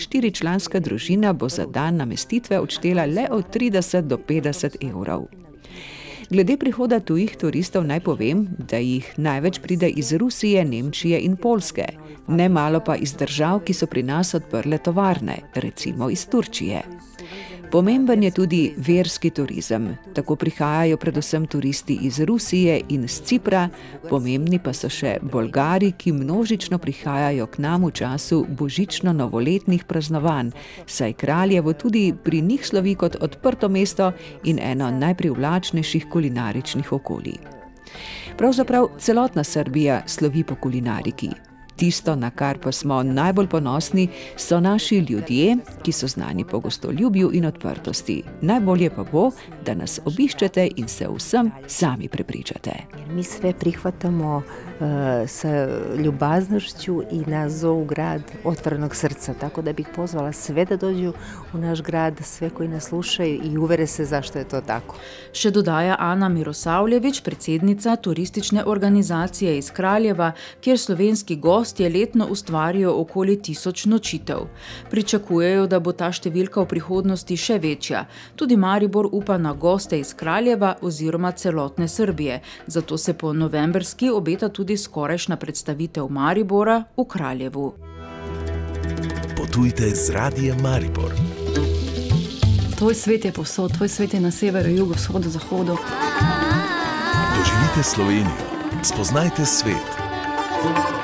Štiričlanska 0.00 0.80
družina 0.80 1.32
bo 1.32 1.48
za 1.48 1.66
dan 1.66 1.96
namestitve 1.96 2.60
odštela 2.60 3.06
le 3.06 3.26
od 3.30 3.50
30 3.54 4.00
do 4.00 4.16
50 4.16 4.78
evrov. 4.90 5.26
Glede 6.30 6.56
prihoda 6.56 7.00
tujih 7.00 7.36
turistov 7.40 7.86
naj 7.88 8.00
povem, 8.04 8.42
da 8.58 8.76
jih 8.76 9.06
največ 9.16 9.58
pride 9.64 9.88
iz 9.88 10.12
Rusije, 10.12 10.64
Nemčije 10.64 11.20
in 11.24 11.36
Poljske, 11.36 11.86
nemalo 12.28 12.80
pa 12.84 12.96
iz 12.96 13.14
držav, 13.16 13.62
ki 13.64 13.74
so 13.74 13.86
pri 13.86 14.02
nas 14.02 14.34
odprle 14.34 14.78
tovarne, 14.78 15.38
recimo 15.54 16.10
iz 16.10 16.26
Turčije. 16.28 16.82
Pomemben 17.70 18.22
je 18.22 18.30
tudi 18.30 18.74
verski 18.76 19.30
turizem. 19.30 19.96
Tako 20.14 20.36
prihajajo 20.36 20.96
predvsem 20.96 21.46
turisti 21.46 21.98
iz 22.02 22.20
Rusije 22.20 22.80
in 22.88 23.08
z 23.08 23.20
Cipra, 23.24 23.68
pomembni 24.08 24.58
pa 24.58 24.72
so 24.72 24.88
še 24.88 25.18
Bolgari, 25.22 25.92
ki 25.92 26.12
množično 26.16 26.78
prihajajo 26.78 27.46
k 27.46 27.58
nam 27.60 27.84
v 27.84 27.90
času 27.92 28.46
božično-novoletnih 28.48 29.84
praznovanj, 29.84 30.54
saj 30.86 31.12
kraljevo 31.12 31.72
tudi 31.72 32.14
pri 32.24 32.40
njih 32.40 32.66
slovi 32.66 32.94
kot 32.94 33.16
odprto 33.20 33.68
mesto 33.68 34.12
in 34.44 34.58
eno 34.62 34.90
najprivlačnejših 34.90 36.08
kulinaričnih 36.08 36.92
okolij. 36.92 37.36
Pravzaprav 38.38 38.88
celotna 38.98 39.44
Srbija 39.44 40.02
slovi 40.06 40.44
po 40.44 40.54
kulinariki. 40.54 41.47
Tisto, 41.78 42.16
na 42.16 42.30
kar 42.30 42.58
pa 42.58 42.72
smo 42.72 43.02
najbolj 43.02 43.46
ponosni, 43.46 44.08
so 44.36 44.60
naši 44.60 44.96
ljudje, 44.98 45.56
ki 45.82 45.92
so 45.92 46.06
znani 46.06 46.44
po 46.44 46.58
gostoljubju 46.60 47.30
in 47.32 47.44
odprtosti. 47.46 48.22
Najbolje 48.40 48.90
pa 48.90 49.04
bo, 49.12 49.30
da 49.66 49.74
nas 49.74 50.00
obiščete 50.04 50.68
in 50.76 50.88
se 50.88 51.06
vsem 51.08 51.50
sami 51.66 52.08
prepričate. 52.08 52.72
Mi 53.10 53.22
sve 53.22 53.52
prihvatamo 53.52 54.36
uh, 54.36 54.42
sa 55.28 55.68
ljubaznošću 55.96 57.02
i 57.10 57.18
na 57.30 57.48
zov 57.48 57.84
grad 57.84 58.22
otvorenog 58.44 58.96
srca, 58.96 59.34
tako 59.34 59.62
da 59.62 59.72
bih 59.72 59.86
pozvala 59.96 60.32
sve 60.32 60.64
da 60.64 60.76
dođu 60.76 61.12
u 61.54 61.58
naš 61.58 61.82
grad, 61.82 62.20
sve 62.22 62.50
koji 62.50 62.68
nas 62.68 62.84
slušaju 62.84 63.40
i 63.44 63.58
uvere 63.58 63.86
se 63.86 64.04
zašto 64.04 64.38
je 64.38 64.48
to 64.48 64.60
tako. 64.60 64.96
Še 65.32 65.50
dodaja 65.50 65.96
Ana 65.98 66.28
Mirosavljevič, 66.28 67.22
predsednica 67.22 67.96
turistične 67.96 68.64
organizacije 68.66 69.58
iz 69.58 69.70
Kraljeva, 69.70 70.32
kjer 70.60 70.78
slovenski 70.78 71.36
gostje 71.68 71.88
letno 71.88 72.26
ustvarijo 72.30 72.94
okoli 73.00 73.42
tisoč 73.42 73.84
nočitev. 73.84 74.38
Pričakujejo, 74.90 75.66
da 75.66 75.80
bo 75.80 75.92
ta 75.92 76.08
številka 76.08 76.62
v 76.62 76.68
prihodnosti 76.68 77.36
še 77.36 77.58
večja. 77.60 78.06
Tudi 78.36 78.56
Maribor 78.56 79.08
upa 79.12 79.36
na 79.36 79.52
goste 79.52 79.98
iz 80.00 80.14
Kraljeva 80.16 80.78
oziroma 80.80 81.32
celotne 81.32 81.88
Srbije, 81.88 82.40
zato 82.66 82.96
se 82.96 83.12
po 83.12 83.32
novembrski 83.32 84.08
obeta 84.10 84.48
tudi 84.48 84.76
skorajšna 84.76 85.36
predstavitev 85.36 86.08
Maribora 86.08 86.84
v 86.96 87.04
Kraljevu. 87.04 87.74
Potujte 89.36 89.92
z 89.92 90.10
radijem 90.16 90.56
Maribor. 90.62 91.12
Tvoj 92.78 92.94
svet 92.94 93.24
je 93.24 93.32
povsod, 93.32 93.76
tvoj 93.76 93.88
svet 93.88 94.14
je 94.14 94.20
na 94.24 94.30
severu, 94.30 94.72
jugu, 94.72 94.96
vzhodu, 94.96 95.28
zahodu. 95.28 95.76
Doživite 97.36 97.82
Slovenijo, 97.82 98.48
spoznajte 98.82 99.44
svet. 99.44 100.97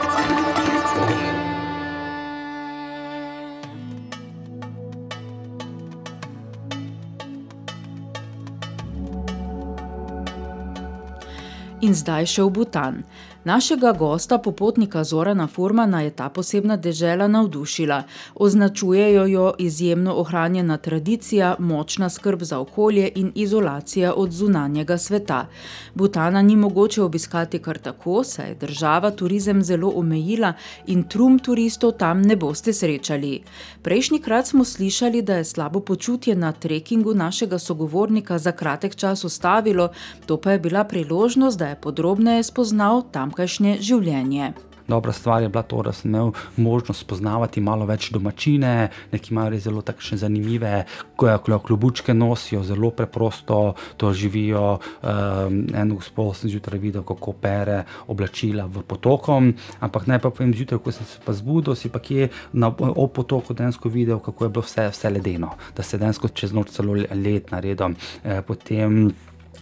In 11.85 11.93
zdaj 11.93 12.25
še 12.33 12.45
v 12.47 12.51
Butan. 12.57 13.03
Našega 13.45 13.93
gosta, 13.93 14.39
popotnika 14.39 15.05
Zorana 15.05 15.45
Furmana, 15.47 16.01
je 16.01 16.11
ta 16.17 16.31
posebna 16.33 16.77
dežela 16.77 17.27
navdušila. 17.29 18.03
Označujejo 18.35 19.27
jo 19.27 19.53
izjemno 19.59 20.15
ohranjena 20.17 20.77
tradicija, 20.77 21.57
močna 21.59 22.09
skrb 22.11 22.43
za 22.43 22.59
okolje 22.59 23.11
in 23.15 23.33
izolacija 23.35 24.15
od 24.17 24.33
zunanjega 24.33 24.99
sveta. 24.99 25.47
Butana 25.95 26.43
ni 26.43 26.57
mogoče 26.57 27.03
obiskati 27.03 27.59
kar 27.59 27.79
tako, 27.79 28.25
saj 28.25 28.49
je 28.49 28.55
država 28.55 29.11
turizem 29.11 29.63
zelo 29.63 29.93
omejila 29.97 30.53
in 30.87 31.03
trum 31.03 31.39
turistov 31.39 31.93
tam 31.93 32.23
ne 32.23 32.37
boste 32.37 32.73
srečali. 32.73 33.43
Prejšnji 33.83 34.19
krat 34.19 34.47
smo 34.47 34.65
slišali, 34.65 35.23
da 35.23 35.37
je 35.37 35.45
slabo 35.45 35.81
počutje 35.81 36.35
na 36.35 36.53
trekingu 36.53 37.15
našega 37.15 37.59
sogovornika 37.59 38.39
za 38.39 38.53
kratek 38.53 38.97
čas 38.97 39.25
ustavilo, 39.25 39.89
to 40.27 40.41
pa 40.41 40.53
je 40.53 40.59
bila 40.59 40.85
priložnost, 40.85 41.59
da 41.59 41.69
je 41.69 41.74
podrobneje 41.81 42.43
spoznal 42.51 43.03
tamkajšnje 43.13 43.79
življenje. 43.81 44.53
Dobra 44.89 45.13
stvar 45.13 45.43
je 45.43 45.49
bila 45.49 45.63
to, 45.63 45.83
da 45.83 45.93
sem 45.93 46.11
imel 46.11 46.33
možnost 46.57 47.01
spoznavati 47.01 47.61
malo 47.61 47.87
več 47.87 48.11
domačine, 48.13 48.91
neki 49.13 49.33
imajo 49.33 49.55
res 49.55 49.65
zelo 49.65 49.81
takšne 49.83 50.19
zanimive 50.21 50.85
klobučke, 51.17 52.15
nosijo 52.15 52.63
zelo 52.63 52.91
preprosto, 52.91 53.75
to 53.97 54.13
živijo. 54.13 54.79
Um, 55.03 55.65
en 55.75 55.95
gospod 55.97 56.37
sem 56.37 56.51
zjutraj 56.51 56.79
videl, 56.79 57.03
kako 57.03 57.33
pere 57.33 57.85
oblačila 58.07 58.67
v 58.67 58.83
potokom, 58.85 59.55
ampak 59.81 60.07
naj 60.07 60.21
pa 60.21 60.31
povem 60.31 60.53
zjutraj, 60.55 60.83
ko 60.85 60.93
sem 60.93 61.09
se 61.09 61.21
pa 61.25 61.33
zbudil, 61.33 61.75
si 61.75 61.89
pa 61.89 61.99
kje 61.99 62.29
na, 62.53 62.69
ob 62.69 63.13
potoku 63.17 63.55
densko 63.57 63.89
videl, 63.89 64.21
kako 64.21 64.45
je 64.45 64.51
bilo 64.51 64.67
vse, 64.67 64.89
vse 64.93 65.11
ledeno, 65.11 65.55
da 65.77 65.83
se 65.83 65.99
densko 65.99 66.29
čez 66.29 66.53
noč 66.53 66.77
celo 66.77 66.93
led 66.93 67.49
naredil. 67.53 67.97
E, 68.23 68.43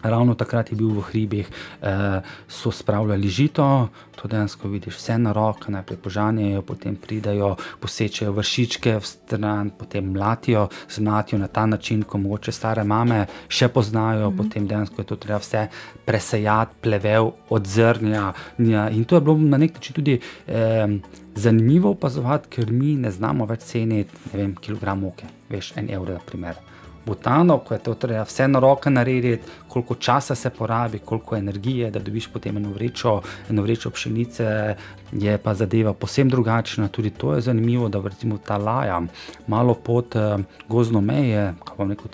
Ravno 0.03 0.35
takrat 0.35 0.73
je 0.73 0.77
bil 0.77 0.89
v 0.89 1.01
hribih, 1.01 1.49
eh, 1.83 2.21
so 2.49 2.71
spravljali 2.71 3.29
žito, 3.29 3.89
to 4.23 4.29
dejansko 4.29 4.69
vidiš, 4.69 4.97
vse 4.97 5.19
na 5.19 5.33
roko, 5.33 5.71
najprej 5.71 5.99
požanjajo, 5.99 6.63
potem 6.63 6.97
pridajo, 6.97 7.57
posečejo 7.81 8.33
vršičke 8.33 8.97
v 8.99 9.07
stran, 9.07 9.71
potem 9.79 10.13
mlatijo, 10.13 10.69
zmlatijo 10.91 11.39
na 11.39 11.49
ta 11.49 11.67
način, 11.67 12.03
ko 12.03 12.19
mogoče 12.19 12.53
stare 12.53 12.85
mame 12.85 13.27
še 13.49 13.69
poznajo, 13.69 14.31
mm 14.31 14.35
-hmm. 14.35 14.37
potem 14.37 14.67
dejansko 14.67 15.01
je 15.01 15.07
to 15.07 15.17
treba 15.17 15.39
vse 15.39 15.69
presejati, 16.05 16.75
plevel 16.81 17.33
od 17.49 17.67
zrnja. 17.67 18.33
In 18.59 19.05
to 19.05 19.17
je 19.17 19.21
bilo 19.21 19.39
na 19.39 19.57
nek 19.57 19.75
način 19.75 19.95
tudi 19.95 20.21
eh, 20.47 20.87
zanimivo 21.35 21.91
opazovati, 21.91 22.49
ker 22.49 22.73
mi 22.73 22.97
ne 22.97 23.11
znamo 23.11 23.47
več 23.47 23.61
ceniti, 23.61 24.11
ne 24.33 24.39
vem, 24.39 24.55
kilogram 24.55 25.01
moke, 25.01 25.27
veš, 25.51 25.73
en 25.77 25.91
evro, 25.91 26.13
na 26.13 26.21
primer. 26.27 26.72
Butano, 27.07 27.59
ko 27.59 27.75
je 27.75 27.81
to 27.83 27.95
treba 27.95 28.23
vse 28.23 28.49
na 28.49 28.59
roke 28.59 28.91
narediti, 28.91 29.43
koliko 29.69 29.95
časa 29.95 30.35
se 30.35 30.51
porabi, 30.51 30.99
koliko 30.99 31.37
energije, 31.37 31.91
da 31.91 31.99
dobiš 31.99 32.29
potem 32.33 32.57
eno 32.57 32.71
vrečo, 32.71 33.21
eno 33.51 33.63
vrečo 33.63 33.91
pšenice, 33.91 34.77
je 35.13 35.39
pa 35.39 35.55
zadeva 35.55 35.93
posebno 35.93 36.31
drugačna. 36.31 36.89
Tudi 36.89 37.11
to 37.11 37.35
je 37.35 37.41
zanimivo, 37.41 37.89
da 37.89 38.01
recimo 38.05 38.39
ta 38.39 38.57
laja, 38.57 39.03
malo 39.47 39.75
pod 39.75 40.17
uh, 40.17 40.41
gozno 40.69 41.01
meje, 41.01 41.55
kaj 41.65 41.77
pa 41.77 41.85
neko 41.85 42.09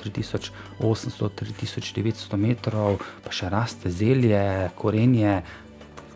3800-3900 0.80 2.37
metrov, 2.37 2.97
pa 3.25 3.30
še 3.33 3.49
raste 3.49 3.90
zelje, 3.90 4.71
korenje 4.75 5.42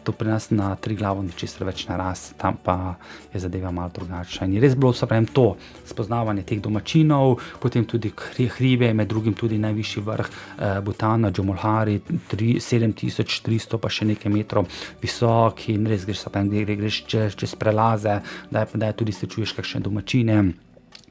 to 0.04 0.12
pri 0.12 0.28
nas 0.28 0.50
na 0.50 0.74
tri 0.76 0.96
glavo 0.96 1.22
ni 1.22 1.32
čisto 1.36 1.64
več 1.64 1.86
narast, 1.88 2.34
tam 2.36 2.56
pa 2.62 2.94
je 3.32 3.40
zadeva 3.40 3.70
malo 3.70 3.90
drugačna. 3.94 4.46
In 4.46 4.60
res 4.62 4.74
bilo 4.74 4.92
pravim, 4.92 5.26
to 5.26 5.56
spoznavanje 5.88 6.42
teh 6.48 6.60
domačinov, 6.62 7.38
potem 7.60 7.84
tudi 7.84 8.12
hribe, 8.56 8.92
med 8.94 9.08
drugim 9.08 9.34
tudi 9.34 9.58
najvišji 9.58 10.02
vrh 10.02 10.28
eh, 10.28 10.80
Butana, 10.84 11.30
Džomolhari, 11.30 12.00
7300, 12.32 13.78
pa 13.78 13.88
še 13.88 14.08
nekaj 14.12 14.32
metrov 14.32 14.68
visok 15.02 15.68
in 15.72 15.86
res 15.86 16.06
greš, 16.08 16.26
pravim, 16.32 16.66
greš 16.66 17.04
čez, 17.06 17.38
čez 17.38 17.56
prelaze, 17.58 18.20
da 18.50 18.66
je, 18.66 18.74
da 18.74 18.90
je 18.90 19.00
tudi 19.02 19.12
se 19.12 19.26
čuješ 19.26 19.56
kakšne 19.58 19.82
domačine 19.84 20.42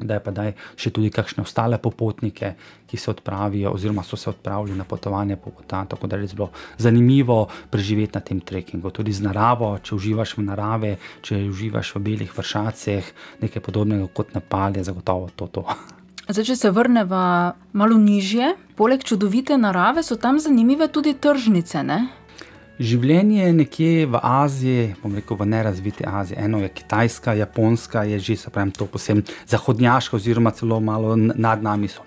da 0.08 0.18
je 0.18 0.24
pa 0.24 0.32
daj 0.32 0.54
še 0.76 0.92
tudi 0.92 1.12
kakšne 1.14 1.44
ostale 1.44 1.78
popotnike, 1.82 2.54
ki 2.88 2.98
se 2.98 3.12
odpravijo, 3.12 3.72
oziroma 3.72 4.04
so 4.04 4.18
se 4.18 4.30
odpravili 4.30 4.76
na 4.78 4.84
potovanje 4.84 5.36
po 5.36 5.54
Butanu. 5.56 5.88
Tako 5.92 6.08
da 6.08 6.18
je 6.18 6.26
res 6.26 6.36
bilo 6.36 6.50
zanimivo 6.78 7.48
preživeti 7.72 8.16
na 8.16 8.22
tem 8.22 8.42
trekkingu, 8.42 8.92
tudi 8.92 9.14
z 9.14 9.24
naravo, 9.24 9.78
če 9.84 9.96
uživaš 9.96 10.36
v 10.38 10.46
naravi, 10.50 10.94
če 11.22 11.44
uživaš 11.50 11.96
v 11.96 12.04
belih 12.10 12.38
vršacih, 12.38 13.14
nekaj 13.42 13.64
podobnega 13.64 14.08
kot 14.14 14.36
Nepal, 14.36 14.76
je 14.78 14.84
zagotovo 14.84 15.32
to. 15.36 15.48
to. 15.48 15.66
Zdaj, 16.32 16.46
če 16.48 16.56
se 16.56 16.70
vrnemo 16.72 17.22
malo 17.74 17.98
nižje, 18.00 18.54
poleg 18.80 19.04
čudovite 19.04 19.58
narave 19.58 20.04
so 20.04 20.16
tam 20.16 20.40
zanimive 20.40 20.88
tudi 20.88 21.14
tržnice. 21.14 21.84
Ne? 21.84 21.98
Življenje 22.80 23.52
nekje 23.54 24.06
v 24.08 24.20
Aziji, 24.24 24.96
bom 25.04 25.14
rekel 25.16 25.38
v 25.38 25.46
nerazviti 25.52 26.06
Aziji, 26.08 26.38
eno 26.40 26.62
je 26.64 26.70
Kitajska, 26.70 27.36
Japonska, 27.36 28.04
je 28.08 28.20
že 28.20 28.38
pravim, 28.50 28.72
to 28.72 28.86
posebno 28.86 29.24
zahodnjaško, 29.48 30.16
oziroma 30.18 30.52
celo 30.52 30.80
malo 30.80 31.16
nad 31.16 31.64
nami 31.64 31.88
so. 31.88 32.02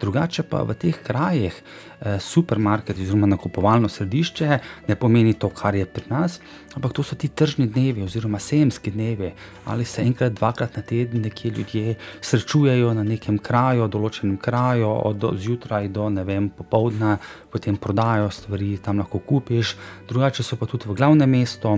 Drugače 0.00 0.42
pa 0.42 0.62
v 0.62 0.74
teh 0.74 0.96
krajih 1.02 1.52
eh, 1.52 1.89
supermarket, 2.20 2.96
oziroma 2.98 3.26
nakupovalno 3.26 3.88
središče, 3.88 4.58
ne 4.88 4.96
pomeni 4.96 5.34
to, 5.34 5.50
kar 5.52 5.74
je 5.74 5.86
pri 5.86 6.04
nas, 6.08 6.38
ampak 6.74 6.92
to 6.96 7.02
so 7.02 7.16
ti 7.16 7.28
tržni 7.28 7.66
dnevi, 7.68 8.02
oziroma 8.02 8.38
sejemski 8.38 8.90
dnevi, 8.90 9.32
ali 9.64 9.84
se 9.84 10.02
enkrat, 10.02 10.32
dvakrat 10.32 10.76
na 10.76 10.82
teden 10.82 11.22
nekje 11.22 11.50
ljudje 11.50 11.94
srečujejo 12.20 12.94
na 12.94 13.04
nekem 13.04 13.38
kraju, 13.38 13.88
določenem 13.88 14.38
kraju, 14.40 14.92
od 15.10 15.26
zjutraj 15.36 15.88
do 15.88 16.08
ne 16.08 16.24
vem, 16.24 16.48
popoldne, 16.48 17.18
potem 17.52 17.76
prodajo 17.76 18.30
stvari, 18.30 18.76
tam 18.82 19.02
lahko 19.02 19.20
kupiš. 19.20 19.76
Drugače 20.08 20.46
so 20.46 20.56
pa 20.56 20.66
tudi 20.70 20.88
v 20.88 20.96
glavnem 20.96 21.30
mestu. 21.30 21.76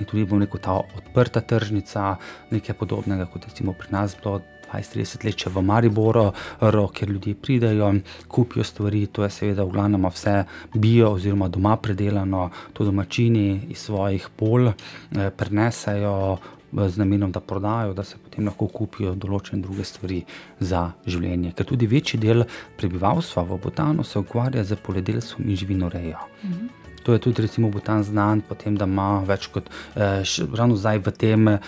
In 0.00 0.08
tudi, 0.08 0.24
bom 0.24 0.40
rekel, 0.40 0.56
ta 0.64 0.78
odprta 0.80 1.42
tržnica, 1.44 2.16
nekaj 2.50 2.78
podobnega, 2.80 3.26
kot 3.28 3.44
recimo 3.50 3.76
pri 3.76 3.92
nas 3.92 4.16
bilo 4.16 4.40
20-30 4.72 5.26
let, 5.26 5.36
če 5.36 5.50
v 5.50 5.62
Mariboru, 5.62 6.30
kjer 6.60 7.10
ljudje 7.10 7.34
pridejo, 7.34 7.92
kupijo 8.28 8.64
stvari, 8.64 9.06
to 9.06 9.24
je 9.24 9.30
seveda 9.30 9.64
v 9.64 9.74
glavnem 9.76 10.08
vse 10.08 10.44
bio 10.74 11.12
oziroma 11.12 11.48
doma 11.48 11.76
predelano, 11.76 12.50
to 12.72 12.84
domačini 12.84 13.68
iz 13.70 13.86
svojih 13.86 14.28
pol 14.36 14.72
eh, 14.72 15.30
prenesajo. 15.36 16.38
Z 16.72 16.96
namenom, 16.96 17.28
da 17.28 17.40
prodajo, 17.44 17.92
da 17.92 18.00
se 18.00 18.16
potem 18.16 18.46
lahko 18.48 18.64
kupijo 18.72 19.10
določene 19.12 19.60
druge 19.60 19.84
stvari 19.84 20.22
za 20.56 20.86
življenje. 21.04 21.50
Ker 21.52 21.68
tudi 21.68 21.84
večji 21.84 22.16
del 22.16 22.46
prebivalstva 22.80 23.44
v 23.44 23.58
Botanu 23.60 24.06
se 24.08 24.16
ukvarja 24.16 24.64
z 24.64 24.80
poljedelstvom 24.80 25.50
in 25.52 25.58
živinorejo. 25.60 26.24
Mhm. 26.40 26.81
To 27.02 27.12
je 27.12 27.18
tudi, 27.18 27.42
recimo, 27.42 27.68
Butan 27.68 28.02
znan 28.02 28.40
po 28.40 28.54
tem, 28.54 28.76
da 28.78 28.86
ima 28.86 29.22
več 29.26 29.48
kot, 29.52 29.68
eh, 29.96 30.22
ravno 30.54 30.76
zdaj 30.76 31.02
v 31.02 31.12
tem 31.12 31.48
eh, 31.48 31.60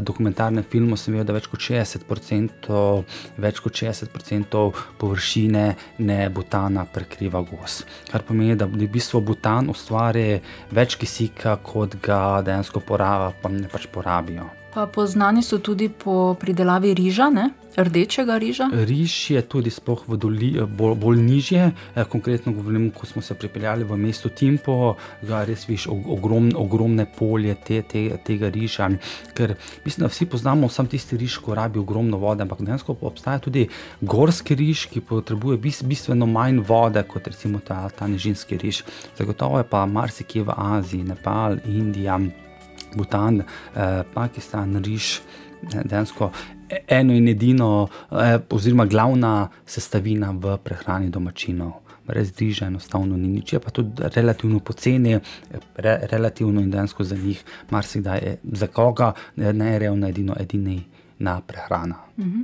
dokumentarnem 0.00 0.64
filmu, 0.64 0.96
sem 0.96 1.14
videl, 1.14 1.26
da 1.26 1.36
več 1.36 1.48
kot 1.48 1.60
60%, 1.60 3.04
več 3.40 3.60
kot 3.64 3.72
60% 3.72 4.72
površine 5.00 5.66
ne 5.98 6.20
Butana 6.30 6.84
prekriva 6.84 7.42
gos. 7.42 7.82
Kar 8.10 8.24
pomeni, 8.28 8.56
da 8.56 8.68
v 8.68 8.88
bistvu 8.88 9.22
Butan 9.24 9.70
ustvari 9.72 10.40
več 10.70 10.96
kisika, 11.00 11.56
kot 11.62 12.00
ga 12.02 12.42
dejansko 12.44 12.84
poraba, 12.84 13.32
pa 13.42 13.48
ne 13.52 13.68
pač 13.72 13.88
porabijo. 13.92 14.61
Pa 14.74 14.86
poznani 14.86 15.42
so 15.42 15.58
tudi 15.58 15.88
po 15.88 16.34
pridelavi 16.40 16.94
riža, 16.94 17.30
ne? 17.30 17.50
rdečega 17.76 18.36
riža. 18.36 18.68
Riž 18.72 19.30
je 19.30 19.42
tudi 19.42 19.70
v 20.06 20.16
doli, 20.16 20.50
bolj, 20.66 20.94
bolj 20.96 21.18
nižje. 21.20 21.72
Eh, 21.96 22.04
konkretno 22.04 22.52
govorim, 22.52 22.90
ko 22.90 23.06
smo 23.06 23.22
se 23.22 23.34
pripeljali 23.34 23.84
v 23.84 23.96
mesto 23.96 24.28
Timpo, 24.28 24.96
da 25.22 25.44
res 25.44 25.68
viš 25.68 25.86
ogrom, 25.88 26.52
ogromne 26.56 27.06
polje 27.06 27.54
te, 27.54 27.82
te, 27.82 28.16
tega 28.24 28.48
riža. 28.48 28.90
Ker 29.34 29.54
mislim, 29.84 30.04
da 30.04 30.12
vsi 30.12 30.26
poznamo 30.26 30.68
sam 30.68 30.86
tisti 30.86 31.16
riž, 31.16 31.38
ko 31.38 31.54
rabi 31.54 31.78
ogromno 31.78 32.18
vode, 32.18 32.42
ampak 32.42 32.62
dejansko 32.62 32.96
obstaja 33.00 33.38
tudi 33.38 33.68
gorski 34.00 34.54
riž, 34.54 34.86
ki 34.92 35.00
potrebuje 35.00 35.58
bistveno 35.82 36.26
manj 36.26 36.60
vode 36.60 37.02
kot 37.08 37.26
recimo 37.26 37.60
ta, 37.64 37.88
ta 37.88 38.06
nižinski 38.06 38.56
riž. 38.56 38.84
Zagotovo 39.18 39.58
je 39.58 39.64
pa 39.64 39.86
marsikje 39.86 40.42
v 40.42 40.54
Aziji, 40.56 41.04
Nepal, 41.04 41.58
Indija. 41.66 42.20
Butan, 42.96 43.40
eh, 43.40 44.02
Pakistan, 44.14 44.76
riž, 44.84 45.20
dejansko 45.84 46.30
eno 46.88 47.12
in 47.12 47.28
edino, 47.28 47.88
eh, 48.10 48.38
oziroma 48.50 48.86
glavna 48.86 49.48
sestavina 49.66 50.30
v 50.30 50.58
prehrani 50.58 51.10
domačinov. 51.10 51.72
Brez 52.06 52.32
riža 52.38 52.66
enostavno 52.66 53.16
ni 53.16 53.28
nič, 53.28 53.52
je 53.52 53.60
pa 53.60 53.70
tudi 53.70 54.02
relativno 54.14 54.58
poceni, 54.58 55.20
re, 55.76 55.98
relativno 56.10 56.60
in 56.60 56.70
dejansko 56.70 57.04
za 57.04 57.16
njih, 57.16 57.44
marsikdaj 57.70 58.18
je 58.18 58.38
za 58.52 58.66
koga, 58.66 59.12
ne 59.36 59.78
revno, 59.78 60.08
edino, 60.08 60.34
edini 60.40 60.82
na 61.18 61.40
prehrana. 61.40 61.94
Mhm. 62.18 62.40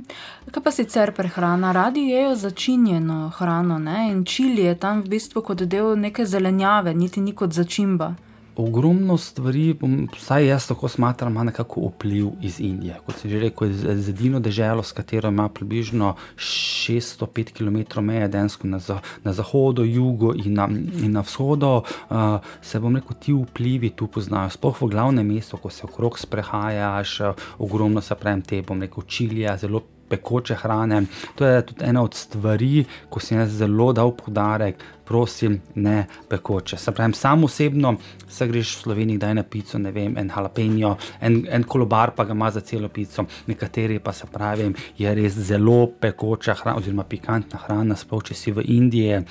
Kaj 0.51 0.63
pa 0.63 0.71
sicer 0.71 1.11
prehrana? 1.11 1.71
Radi 1.71 1.99
jejo 1.99 2.35
začinjeno 2.35 3.29
hrano 3.29 3.79
ne? 3.79 4.11
in 4.11 4.25
čili 4.25 4.61
je 4.61 4.75
tam 4.75 5.01
v 5.01 5.09
bistvu 5.09 5.41
kot 5.41 5.63
del 5.63 5.99
neke 5.99 6.25
zelenjave, 6.25 6.93
niti 6.93 7.21
ni 7.21 7.35
kot 7.35 7.53
začimba. 7.53 8.15
Ogromno 8.59 9.17
stvari, 9.17 9.75
vsaj 10.15 10.47
jaz 10.47 10.67
tako 10.67 10.87
smatram, 10.87 11.31
ima 11.31 11.43
nekako 11.43 11.81
vpliv 11.81 12.27
iz 12.41 12.59
Indije. 12.59 12.97
Kot 13.05 13.21
sem 13.21 13.31
že 13.31 13.39
rekel, 13.39 13.71
z 13.71 14.09
edino 14.11 14.39
deželo, 14.43 14.83
s 14.83 14.91
katero 14.91 15.29
ima 15.31 15.45
približno 15.49 16.15
605 16.35 17.53
km 17.55 18.01
meje, 18.03 18.27
densko 18.27 18.67
na, 18.67 18.79
za, 18.79 18.97
na 19.23 19.33
zahodu, 19.33 19.85
jugu 19.85 20.33
in 20.35 20.53
na, 20.53 20.67
in 21.03 21.15
na 21.15 21.23
vzhodu, 21.23 21.69
uh, 21.77 22.43
se 22.61 22.79
bom 22.79 22.95
rekel, 22.99 23.15
ti 23.19 23.33
vplivi 23.33 23.93
tu 23.95 24.07
poznajo. 24.07 24.49
Sploh 24.49 24.81
v 24.81 24.89
glavnem 24.91 25.27
mestu, 25.27 25.57
ko 25.57 25.69
se 25.69 25.87
okrog 25.87 26.19
sprehajaš, 26.19 27.15
ogromno 27.59 28.01
se 28.01 28.15
pravim 28.15 28.41
te, 28.41 28.59
bom 28.61 28.81
rekel, 28.81 29.07
čilija, 29.07 29.55
zelo 29.57 29.81
pekoče 30.09 30.55
hrane. 30.55 31.03
To 31.35 31.45
je 31.45 31.65
tudi 31.65 31.85
ena 31.85 32.03
od 32.03 32.15
stvari, 32.15 32.85
ko 33.09 33.19
sem 33.19 33.39
jaz 33.39 33.57
zelo 33.61 33.91
dal 33.93 34.11
podarek, 34.15 34.83
prosim, 35.05 35.59
ne 35.75 36.05
pekoče. 36.29 36.77
Se 36.77 36.91
pravi, 36.91 37.13
sam 37.13 37.43
osebno, 37.43 37.95
se 38.27 38.47
greš 38.47 38.75
v 38.75 38.81
Sloveniji, 38.81 39.17
da 39.17 39.27
je 39.27 39.39
na 39.39 39.43
pico, 39.43 39.77
ne 39.77 39.91
vem, 39.91 40.17
en 40.17 40.29
jalapeno, 40.35 40.95
en, 41.21 41.39
en 41.49 41.63
kolobar 41.63 42.13
pa 42.15 42.25
ga 42.25 42.37
ima 42.37 42.51
za 42.51 42.61
celo 42.61 42.89
pico, 42.89 43.25
nekateri 43.47 43.99
pa 43.99 44.13
se 44.13 44.27
pravi, 44.31 44.73
je 44.97 45.15
res 45.15 45.33
zelo 45.33 45.87
pekoča 45.99 46.53
hrana, 46.61 46.77
oziroma 46.77 47.07
pikantna 47.09 47.63
hrana, 47.65 47.97
sploh 47.97 48.23
če 48.29 48.37
si 48.37 48.53
v 48.53 48.65
Indiji. 48.75 49.23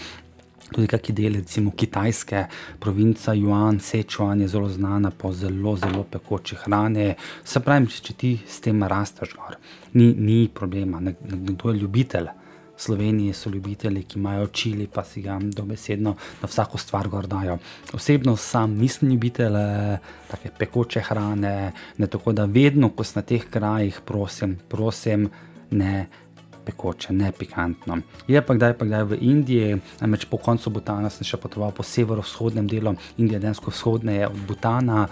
Tudi 0.72 0.86
kakšni 0.86 1.14
deli, 1.14 1.40
recimo 1.40 1.70
Kitajske, 1.70 2.44
provinca 2.80 3.32
Juan, 3.32 3.80
Sečuan 3.80 4.40
je 4.40 4.48
zelo 4.48 4.68
znana 4.68 5.10
po 5.10 5.32
zelo, 5.32 5.76
zelo 5.76 6.04
pekoči 6.04 6.58
hrani. 6.64 7.14
Se 7.44 7.60
pravi, 7.64 7.88
če 7.88 8.14
ti 8.14 8.34
s 8.46 8.60
tem 8.60 8.82
rasteš 8.84 9.32
gor, 9.36 9.56
ni, 9.94 10.12
ni 10.12 10.48
problema, 10.48 11.00
nekdo 11.00 11.72
je 11.72 11.80
ljubitelj. 11.80 12.28
Sloveniji 12.78 13.32
so 13.34 13.50
ljubitelji, 13.50 14.04
ki 14.06 14.18
imajo 14.18 14.46
čili, 14.54 14.86
pa 14.86 15.02
si 15.04 15.22
ga 15.22 15.38
dobesedno 15.42 16.12
na 16.42 16.46
vsako 16.48 16.78
stvar 16.78 17.08
gordajo. 17.08 17.58
Osebno 17.92 18.36
sam 18.36 18.76
nisem 18.78 19.08
ljubitelj 19.10 19.56
take 20.30 20.52
pekoče 20.58 21.00
hrane, 21.00 21.72
ne 21.98 22.06
tako 22.06 22.32
da 22.32 22.44
vedno, 22.44 22.92
ko 22.94 23.04
sem 23.04 23.18
na 23.18 23.26
teh 23.26 23.48
krajih, 23.50 23.98
prosim, 24.06 24.58
prosim, 24.68 25.26
ne 25.70 26.06
pekoče, 26.68 27.16
ne 27.16 27.32
pikantno. 27.32 28.00
Je 28.28 28.42
pa 28.44 28.54
kdaj, 28.54 28.76
pa 28.78 28.86
kdaj 28.88 29.08
v 29.14 29.18
Indiji, 29.32 29.80
namreč 30.00 30.28
po 30.28 30.38
koncu 30.38 30.70
Butana 30.76 31.10
sem 31.10 31.26
še 31.26 31.40
potoval 31.40 31.72
po 31.72 31.86
severovzhodnem 31.86 32.68
delu 32.68 32.94
Indije, 33.16 33.40
dejansko 33.40 33.72
vzhodne 33.74 34.20
je 34.20 34.30
od 34.30 34.46
Butana. 34.48 35.08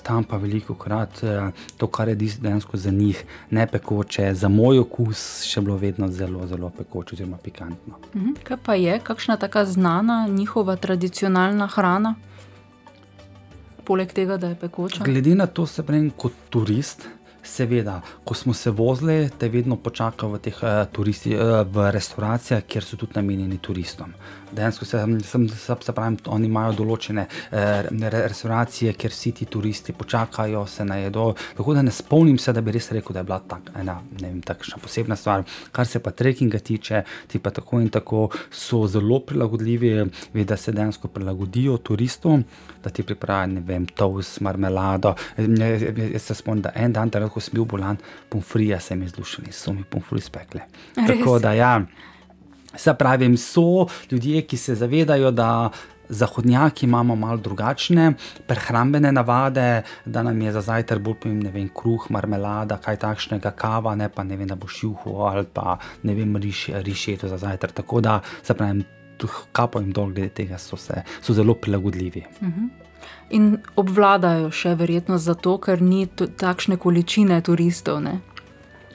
Tam 0.00 0.24
pa 0.24 0.38
veliko 0.40 0.72
krat 0.80 1.18
to, 1.76 1.86
kar 1.92 2.08
je 2.08 2.14
dejansko 2.16 2.78
za 2.80 2.88
njih 2.90 3.18
ne 3.52 3.66
pekoče, 3.68 4.30
za 4.34 4.48
moj 4.48 4.80
okus 4.86 5.42
še 5.44 5.60
bilo 5.60 5.76
vedno 5.76 6.08
zelo, 6.08 6.46
zelo 6.48 6.70
pekoče, 6.72 7.18
oziroma 7.18 7.36
pikantno. 7.36 8.00
Kaj 8.48 8.62
pa 8.64 8.78
je, 8.80 8.96
kakšna 9.04 9.36
tako 9.36 9.66
znana 9.68 10.22
njihova 10.32 10.78
tradicionalna 10.80 11.68
hrana, 11.76 12.14
poleg 13.84 14.12
tega, 14.16 14.38
da 14.40 14.54
je 14.54 14.56
pekoča? 14.56 15.04
Glede 15.04 15.34
na 15.34 15.46
to, 15.46 15.66
se 15.66 15.82
pravi, 15.82 16.12
kot 16.16 16.32
turist, 16.50 17.04
Seveda, 17.42 18.00
ko 18.24 18.34
smo 18.34 18.54
se 18.54 18.70
vozili, 18.70 19.30
te 19.38 19.48
vedno 19.48 19.76
počakajo 19.76 20.34
v 20.34 20.40
teh 20.44 20.58
uh, 20.62 20.84
turisti, 20.92 21.34
uh, 21.36 21.60
v 21.64 21.90
restavracijah, 21.90 22.62
kjer 22.68 22.84
so 22.84 22.98
tudi 23.00 23.16
namenjeni 23.16 23.58
turistom. 23.58 24.12
Dejansko 24.52 24.84
se, 24.84 24.98
sem, 25.24 25.48
se, 25.48 25.76
se 25.80 25.92
pravi, 25.92 26.16
oni 26.26 26.48
imajo 26.50 26.74
določene 26.80 27.26
uh, 27.26 28.08
restavracije, 28.14 28.94
kjer 28.98 29.14
vsi 29.14 29.32
ti 29.40 29.48
turisti 29.50 29.94
počakajo, 29.96 30.64
se 30.66 30.84
najedo. 30.84 31.30
Tako 31.56 31.74
da 31.76 31.84
ne 31.86 31.94
spomnim 31.94 32.38
se, 32.38 32.52
da 32.52 32.62
bi 32.64 32.74
res 32.74 32.90
rekel, 32.94 33.14
da 33.14 33.22
je 33.22 33.28
bila 33.30 33.40
tak, 33.48 33.70
ena 33.78 33.98
vem, 34.20 34.40
takšna 34.46 34.80
posebna 34.82 35.16
stvar. 35.16 35.44
Kar 35.72 35.86
se 35.86 36.02
pa 36.02 36.12
trekkinga 36.16 36.58
tiče, 36.58 37.02
ti 37.30 37.38
pa 37.38 37.52
tako 37.54 37.80
in 37.80 37.88
tako 37.92 38.26
so 38.50 38.84
zelo 38.90 39.20
prilagodljivi, 39.26 39.94
ve, 40.34 40.44
da 40.44 40.56
se 40.56 40.74
dejansko 40.76 41.08
prilagodijo 41.08 41.78
turistom, 41.86 42.44
da 42.84 42.90
ti 42.90 43.04
pripravijo, 43.06 43.54
ne 43.54 43.64
vem, 43.66 43.86
toast, 43.86 44.40
marmelado. 44.40 45.14
Jaz 45.38 46.22
se 46.22 46.34
spomnim, 46.34 46.64
da 46.66 46.74
en 46.74 46.92
dan, 46.92 47.10
ko 47.30 47.40
sem 47.40 47.54
bil 47.58 47.64
bolan, 47.68 47.98
pomfrija 48.28 48.80
se 48.80 48.96
mi 48.96 49.08
zlušili, 49.08 49.52
so 49.52 49.72
mi 49.72 49.84
pomfriji 49.84 50.30
spekle. 50.30 50.66
Tako 51.06 51.38
da 51.38 51.52
ja. 51.52 51.74
Se 52.76 52.94
pravi, 52.94 53.36
so 53.36 53.86
ljudje, 54.10 54.42
ki 54.42 54.56
se 54.56 54.74
zavedajo, 54.74 55.30
da 55.30 55.70
zahodnjaki 56.10 56.86
imamo 56.86 57.16
malo 57.16 57.36
drugačne 57.36 58.12
prehrambene 58.46 59.12
navade, 59.12 59.82
da 60.04 60.22
nam 60.22 60.42
je 60.42 60.52
za 60.52 60.60
zajtrk 60.60 61.02
bolj 61.02 61.14
pomemben, 61.14 61.46
ne 61.46 61.52
vem, 61.54 61.68
kruh, 61.74 62.06
marmelada, 62.10 62.78
kaj 62.82 62.96
takšnega, 62.96 63.50
kava, 63.50 63.94
ne 63.94 64.08
pa 64.08 64.24
ne 64.24 64.36
vem, 64.36 64.48
da 64.48 64.58
boš 64.58 64.82
juho 64.82 65.22
ali 65.30 65.46
pa 65.54 65.78
ne 66.02 66.14
vem, 66.14 66.36
riž, 66.36 66.68
rišeto 66.82 67.28
za 67.28 67.38
zajtrk. 67.38 67.72
Tako 67.82 68.00
da 68.00 68.20
se 68.42 68.54
pravi, 68.54 68.84
kapo 69.52 69.80
jim 69.80 69.92
dol, 69.92 70.10
glede 70.10 70.34
tega 70.34 70.58
so, 70.58 70.76
se, 70.76 71.02
so 71.22 71.32
zelo 71.32 71.54
prilagodljivi. 71.54 72.24
Uh 72.40 72.48
-huh. 72.48 72.68
In 73.30 73.58
obvladajo 73.76 74.50
še 74.50 74.74
verjetno 74.74 75.18
zato, 75.18 75.58
ker 75.58 75.82
ni 75.82 76.06
takšne 76.36 76.76
količine 76.76 77.40
turistov. 77.40 78.00
Ne? 78.00 78.18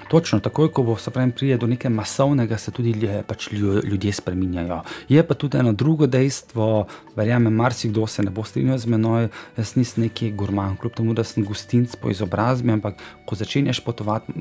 Točno, 0.08 0.40
takoj, 0.40 0.70
ko 0.72 0.84
bo 0.84 0.96
se 0.98 1.12
pravi, 1.12 1.32
pride 1.32 1.58
do 1.58 1.68
nekaj 1.68 1.90
masovnega, 1.92 2.58
se 2.58 2.72
tudi 2.72 2.94
pač 3.28 3.48
ljudje 3.52 4.14
spremenjajo. 4.14 4.84
Je 5.10 5.24
pa 5.28 5.34
tudi 5.34 5.58
eno 5.58 5.74
drugo 5.74 6.08
dejstvo, 6.08 6.86
verjamem, 7.16 7.54
marsikdo 7.54 8.06
se 8.08 8.24
ne 8.24 8.30
bo 8.30 8.44
strinjal 8.44 8.78
z 8.78 8.92
menoj, 8.94 9.28
jaz 9.58 9.74
nisem 9.76 10.04
neki 10.06 10.30
gurman, 10.32 10.78
kljub 10.78 10.94
temu, 10.94 11.18
da 11.18 11.24
sem 11.24 11.46
gostinc 11.46 11.96
po 11.96 12.14
izobrazbi, 12.14 12.72
ampak 12.72 13.02
ko 13.26 13.36
začenjaš 13.36 13.82
potovati. 13.86 14.34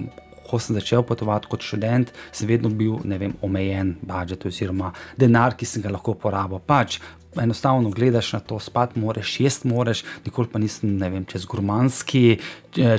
Ko 0.44 0.58
sem 0.60 0.76
začel 0.76 1.00
potovati 1.08 1.48
kot 1.48 1.62
študent, 1.64 2.10
sem 2.28 2.44
vedno 2.44 2.68
bil 2.68 2.98
vem, 3.00 3.32
omejen, 3.42 3.94
budžet, 4.04 4.44
oziroma 4.44 4.90
denar, 5.16 5.56
ki 5.56 5.64
sem 5.64 5.82
ga 5.82 5.94
lahko 5.94 6.12
porabil. 6.20 6.60
Pač, 6.60 6.98
enostavno 7.40 7.90
gledaš 7.90 8.32
na 8.32 8.40
to, 8.40 8.58
spat 8.58 8.96
moraš, 8.96 9.40
jesti 9.40 9.68
moraš, 9.68 10.04
nikoli 10.24 10.48
pa 10.52 10.58
nisem 10.58 10.98
vem, 10.98 11.24
čez 11.24 11.46
gurmanski, 11.46 12.38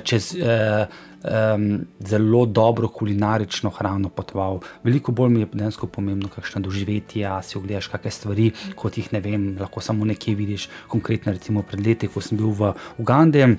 čez. 0.04 0.36
Eh, 0.36 0.88
um, 1.26 1.80
zelo 2.00 2.46
dobro 2.46 2.88
kulinarično 2.88 3.70
hrano 3.70 4.10
potoval. 4.10 4.60
Veliko 4.84 5.12
bolj 5.12 5.30
mi 5.30 5.40
je 5.40 5.48
dejansko 5.54 5.88
pomembno, 5.88 6.30
kakšno 6.30 6.62
doživetje, 6.62 7.30
si 7.44 7.58
ogledaš 7.58 7.88
kakšne 7.88 8.12
stvari, 8.12 8.52
kot 8.76 8.98
jih 8.98 9.12
ne 9.14 9.20
vem, 9.20 9.48
lahko 9.60 9.82
samo 9.82 10.06
nekje 10.06 10.36
vidiš. 10.36 10.70
Konkretno, 10.88 11.34
recimo 11.34 11.64
pred 11.64 11.88
leti, 11.88 12.08
ko 12.08 12.22
sem 12.22 12.38
bil 12.38 12.54
v 12.54 12.74
Ugandi. 12.98 13.56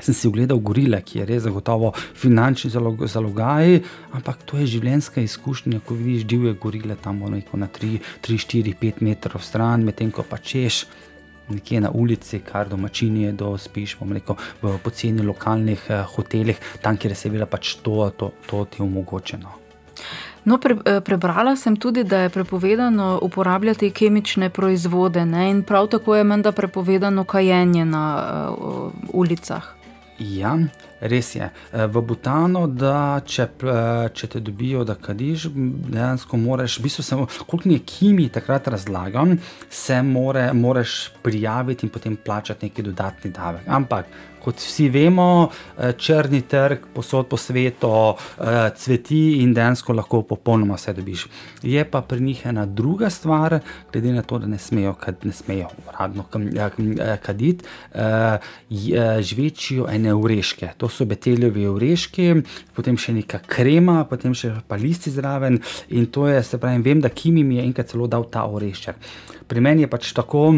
Sem 0.00 0.14
si 0.14 0.28
ogledal 0.28 0.60
gorile, 0.62 1.00
ki 1.02 1.18
je 1.18 1.26
res 1.26 1.42
zagotovo 1.42 1.92
finančni 2.14 2.70
zalog, 2.70 3.02
zalogaj, 3.06 3.80
ampak 4.14 4.44
to 4.46 4.60
je 4.60 4.68
življenjska 4.76 5.24
izkušnja, 5.26 5.80
ko 5.86 5.96
vidiš 5.98 6.26
divje 6.28 6.54
gorile 6.54 6.96
tam 7.02 7.18
na 7.26 7.68
3, 7.68 7.98
4, 8.22 8.74
5 8.78 9.02
metrov 9.02 9.42
stran, 9.42 9.84
medtem 9.84 10.12
ko 10.14 10.22
pa 10.22 10.38
češ 10.38 10.84
nekje 11.48 11.80
na 11.80 11.90
ulici, 11.90 12.40
kar 12.40 12.68
domačini 12.68 13.32
do 13.32 13.56
spiš, 13.58 13.96
rekel, 14.12 14.36
v 14.62 14.78
poceni 14.84 15.22
lokalnih 15.22 15.86
eh, 15.88 16.04
hotelih, 16.14 16.60
tam, 16.82 16.96
kjer 16.96 17.12
je 17.12 17.16
seveda 17.16 17.46
pač 17.46 17.78
to, 17.82 18.10
to, 18.16 18.32
to 18.46 18.64
ti 18.70 18.82
omogočeno. 18.82 19.56
No, 20.44 20.56
pre, 20.58 20.76
prebrala 21.04 21.56
sem 21.56 21.76
tudi, 21.76 22.04
da 22.04 22.22
je 22.24 22.28
prepovedano 22.32 23.18
uporabljati 23.22 23.90
kemične 23.90 24.50
proizvode, 24.50 25.26
ne? 25.26 25.50
in 25.50 25.62
prav 25.62 25.88
tako 25.92 26.16
je 26.16 26.24
menda 26.24 26.52
prepovedano 26.52 27.24
kajenje 27.24 27.84
na 27.84 28.04
uh, 28.52 28.92
ulicah. 29.12 29.77
Ja, 30.18 30.56
res 31.00 31.34
je. 31.36 31.46
V 31.70 32.00
Butanu, 32.02 32.64
da 32.66 33.20
če, 33.22 33.44
če 34.18 34.28
te 34.32 34.40
dobijo, 34.42 34.82
da 34.82 34.96
kadiš, 34.98 35.46
dejansko 35.54 36.40
moraš, 36.42 36.80
v 36.80 36.88
bistvu 36.88 37.04
se, 37.06 37.18
koliko 37.46 37.68
mi 37.68 37.76
je 37.76 37.84
Kimi 37.86 38.26
takrat 38.34 38.66
razlagal, 38.74 39.36
se 39.70 40.00
more, 40.02 40.48
moraš 40.52 41.12
prijaviti 41.22 41.86
in 41.86 41.92
potem 41.94 42.16
plačati 42.16 42.66
neki 42.66 42.82
dodatni 42.90 43.30
davek. 43.30 43.68
Ampak 43.68 44.10
kot 44.48 44.62
vsi 44.64 44.88
vemo, 44.88 45.50
črni 46.00 46.40
trg 46.48 46.88
posod 46.94 47.28
po 47.28 47.36
svetu 47.36 47.92
cveti 48.80 49.42
in 49.42 49.52
dejansko 49.54 49.92
lahko 49.92 50.22
popolnoma 50.24 50.78
vse 50.78 50.94
dobiš. 50.96 51.26
Je 51.62 51.84
pa 51.84 52.00
pri 52.00 52.20
njih 52.24 52.40
ena 52.48 52.64
druga 52.66 53.10
stvar, 53.12 53.58
glede 53.92 54.12
na 54.16 54.22
to, 54.22 54.38
da 54.40 54.48
ne 54.48 54.58
smejo, 54.58 54.94
kad, 54.96 55.20
ne 55.28 55.32
smejo 55.32 55.68
uradno 55.88 56.24
kaditi, 57.22 57.64
žvečijo 59.20 59.88
ene 59.92 60.14
ureške. 60.14 60.72
To 60.80 60.88
so 60.88 61.04
beteljevi 61.08 61.68
ureški, 61.68 62.30
potem 62.76 62.96
še 62.96 63.12
neka 63.20 63.42
krema, 63.46 64.00
potem 64.08 64.34
še 64.34 64.54
pa 64.68 64.80
listi 64.80 65.12
zraven. 65.12 65.60
In 65.92 66.08
to 66.12 66.28
je, 66.30 66.42
se 66.42 66.58
pravi, 66.58 66.82
vem, 66.82 67.04
da 67.04 67.12
Kimi 67.12 67.44
mi 67.44 67.60
je 67.60 67.68
enkrat 67.68 67.92
celo 67.92 68.08
dal 68.08 68.24
ta 68.32 68.46
orešček. 68.48 68.96
Pri 69.48 69.60
meni 69.64 69.84
je 69.84 69.92
pač 69.92 70.12
tako 70.16 70.50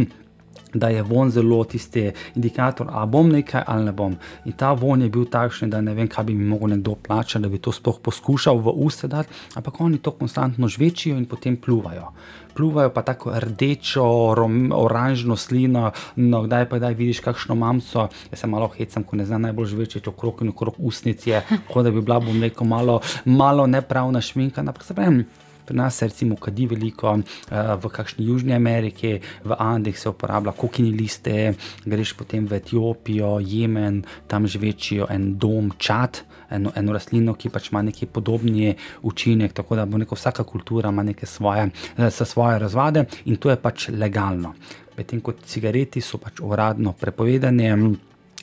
da 0.75 0.89
je 0.89 1.03
von 1.03 1.31
zelo 1.31 1.65
tisti 1.65 2.11
indikator, 2.35 2.87
ali 2.91 3.11
bom 3.11 3.29
nekaj 3.29 3.63
ali 3.67 3.85
ne 3.85 3.93
bom. 3.93 4.17
In 4.45 4.53
ta 4.53 4.73
von 4.73 5.03
je 5.03 5.09
bil 5.09 5.25
takšen, 5.25 5.71
da 5.71 5.81
ne 5.81 5.95
vem, 5.95 6.09
kaj 6.09 6.25
bi 6.25 6.35
mi 6.35 6.51
lahko 6.51 6.71
nekdo 6.71 6.95
plačal, 6.95 7.43
da 7.43 7.49
bi 7.49 7.59
to 7.59 7.73
sploh 7.73 8.01
poskušal 8.03 8.59
v 8.59 8.75
usta 8.75 9.07
dati, 9.07 9.29
ampak 9.55 9.81
oni 9.81 9.99
to 9.99 10.11
konstantno 10.11 10.69
žvečijo 10.69 11.17
in 11.17 11.27
potem 11.27 11.57
pluvajo. 11.57 12.13
Pluvajo 12.55 12.91
pa 12.91 13.03
tako 13.03 13.33
rdečo, 13.35 14.35
rom, 14.35 14.73
oranžno 14.75 15.37
slino, 15.37 15.91
no, 16.17 16.43
kdaj 16.43 16.69
pa 16.69 16.79
kdaj 16.79 16.95
vidiš 16.95 17.21
kakšno 17.21 17.55
mamco, 17.55 18.09
jaz 18.31 18.41
se 18.41 18.47
malo 18.47 18.69
hecam, 18.75 19.05
ko 19.05 19.17
ne 19.17 19.25
znam 19.25 19.43
najbolj 19.43 19.67
žvečiti 19.67 20.09
okrog 20.09 20.43
in 20.43 20.51
okrog 20.51 20.75
usnic, 20.79 21.27
je, 21.27 21.43
kot 21.73 21.85
da 21.87 21.91
bi 21.91 22.03
bila, 22.03 22.21
bom 22.21 22.43
rekel, 22.43 22.67
malo, 22.67 23.01
malo 23.25 23.67
nepravna 23.67 24.21
šminka. 24.21 24.61
Ampak 24.61 24.85
se 24.85 24.95
pravi, 24.95 25.25
Pri 25.71 25.77
nas 25.79 25.97
se 25.97 26.07
recimo 26.09 26.35
kadi 26.35 26.65
veliko, 26.67 27.13
v 27.51 27.89
kakšni 27.95 28.25
Južni 28.27 28.55
Ameriki, 28.55 29.21
v 29.45 29.55
Andih 29.59 29.99
se 29.99 30.09
uporablja 30.11 30.51
kokini 30.59 30.91
liste, 30.91 31.55
greš 31.87 32.17
potem 32.19 32.49
v 32.51 32.59
Etiopijo, 32.59 33.37
Jemen, 33.39 34.01
tam 34.27 34.51
živečijo 34.51 35.07
en 35.15 35.37
dom, 35.39 35.71
čat, 35.79 36.25
eno, 36.51 36.73
eno 36.75 36.99
rastlino, 36.99 37.37
ki 37.39 37.53
pač 37.55 37.71
ima 37.71 37.85
neki 37.87 38.11
podobni 38.11 38.75
učinek, 39.07 39.55
tako 39.55 39.79
da 39.79 39.87
neko 39.87 40.19
vsaka 40.19 40.43
kultura 40.43 40.91
ima 40.91 41.07
neke 41.07 41.27
svoje, 41.27 41.71
svoje 42.11 42.59
razvade 42.59 43.07
in 43.31 43.39
to 43.39 43.55
je 43.55 43.57
pač 43.63 43.89
legalno. 43.95 44.57
Medtem 44.99 45.23
ko 45.23 45.39
cigareti 45.39 46.03
so 46.03 46.19
pač 46.19 46.43
uradno 46.43 46.99
prepovedani, 46.99 47.71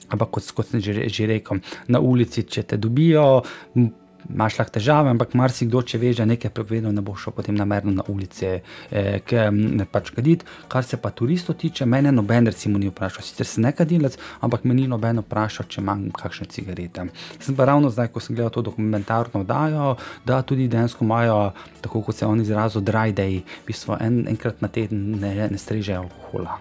ampak 0.08 0.32
kot, 0.32 0.52
kot 0.56 0.72
sem 0.72 0.80
že, 0.80 1.10
že 1.12 1.28
rekel, 1.28 1.60
na 1.92 2.00
ulici, 2.00 2.48
če 2.48 2.64
te 2.64 2.80
dobijo, 2.80 3.44
imaš 4.30 4.60
lahko 4.60 4.74
težave, 4.78 5.10
ampak 5.10 5.34
marsikdo, 5.38 5.82
če 5.82 6.00
veš, 6.02 6.20
da 6.22 6.26
nekaj 6.28 6.52
prepovedano, 6.52 6.94
ne 6.96 7.04
bo 7.06 7.16
šel 7.16 7.34
potem 7.36 7.56
namerno 7.56 7.94
na 7.96 8.06
ulice, 8.12 8.62
eh, 8.92 9.20
ki 9.26 9.48
ne 9.52 9.86
pač 9.86 10.12
kaditi. 10.16 10.46
Kar 10.68 10.84
se 10.84 10.98
pa 10.98 11.12
turistov 11.12 11.58
tiče, 11.58 11.86
mene 11.86 12.12
noben 12.12 12.48
recimo 12.48 12.78
ni 12.78 12.90
vprašal, 12.92 13.24
sicer 13.24 13.48
sem 13.48 13.64
nekadilec, 13.64 14.18
ampak 14.42 14.66
me 14.66 14.74
ni 14.74 14.88
noben 14.88 15.22
vprašal, 15.24 15.68
če 15.68 15.82
imam 15.82 16.08
kakšne 16.12 16.48
cigarete. 16.52 17.08
Sem 17.40 17.56
pa 17.56 17.66
ravno 17.66 17.90
zdaj, 17.90 18.12
ko 18.12 18.20
sem 18.20 18.36
gledal 18.36 18.52
to 18.52 18.62
dokumentarno 18.62 19.44
oddajo, 19.46 19.96
da 20.26 20.42
tudi 20.42 20.68
dejansko 20.68 21.06
imajo, 21.06 21.54
tako 21.82 22.02
kot 22.02 22.16
se 22.16 22.26
oni 22.26 22.44
izrazijo, 22.44 22.82
dry 22.82 23.14
day, 23.14 23.42
v 23.64 23.68
bistvu 23.68 23.98
en, 24.02 24.26
enkrat 24.28 24.62
na 24.62 24.68
teden 24.68 25.20
ne, 25.22 25.36
ne 25.52 25.58
strežejo 25.58 26.04
alkohola. 26.08 26.60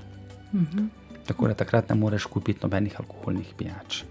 Mhm. 0.54 0.90
Tako 1.26 1.48
da 1.48 1.54
takrat 1.58 1.88
ne 1.90 1.96
moreš 1.98 2.28
kupiti 2.30 2.62
nobenih 2.62 3.00
alkoholnih 3.00 3.54
pijač. 3.58 4.04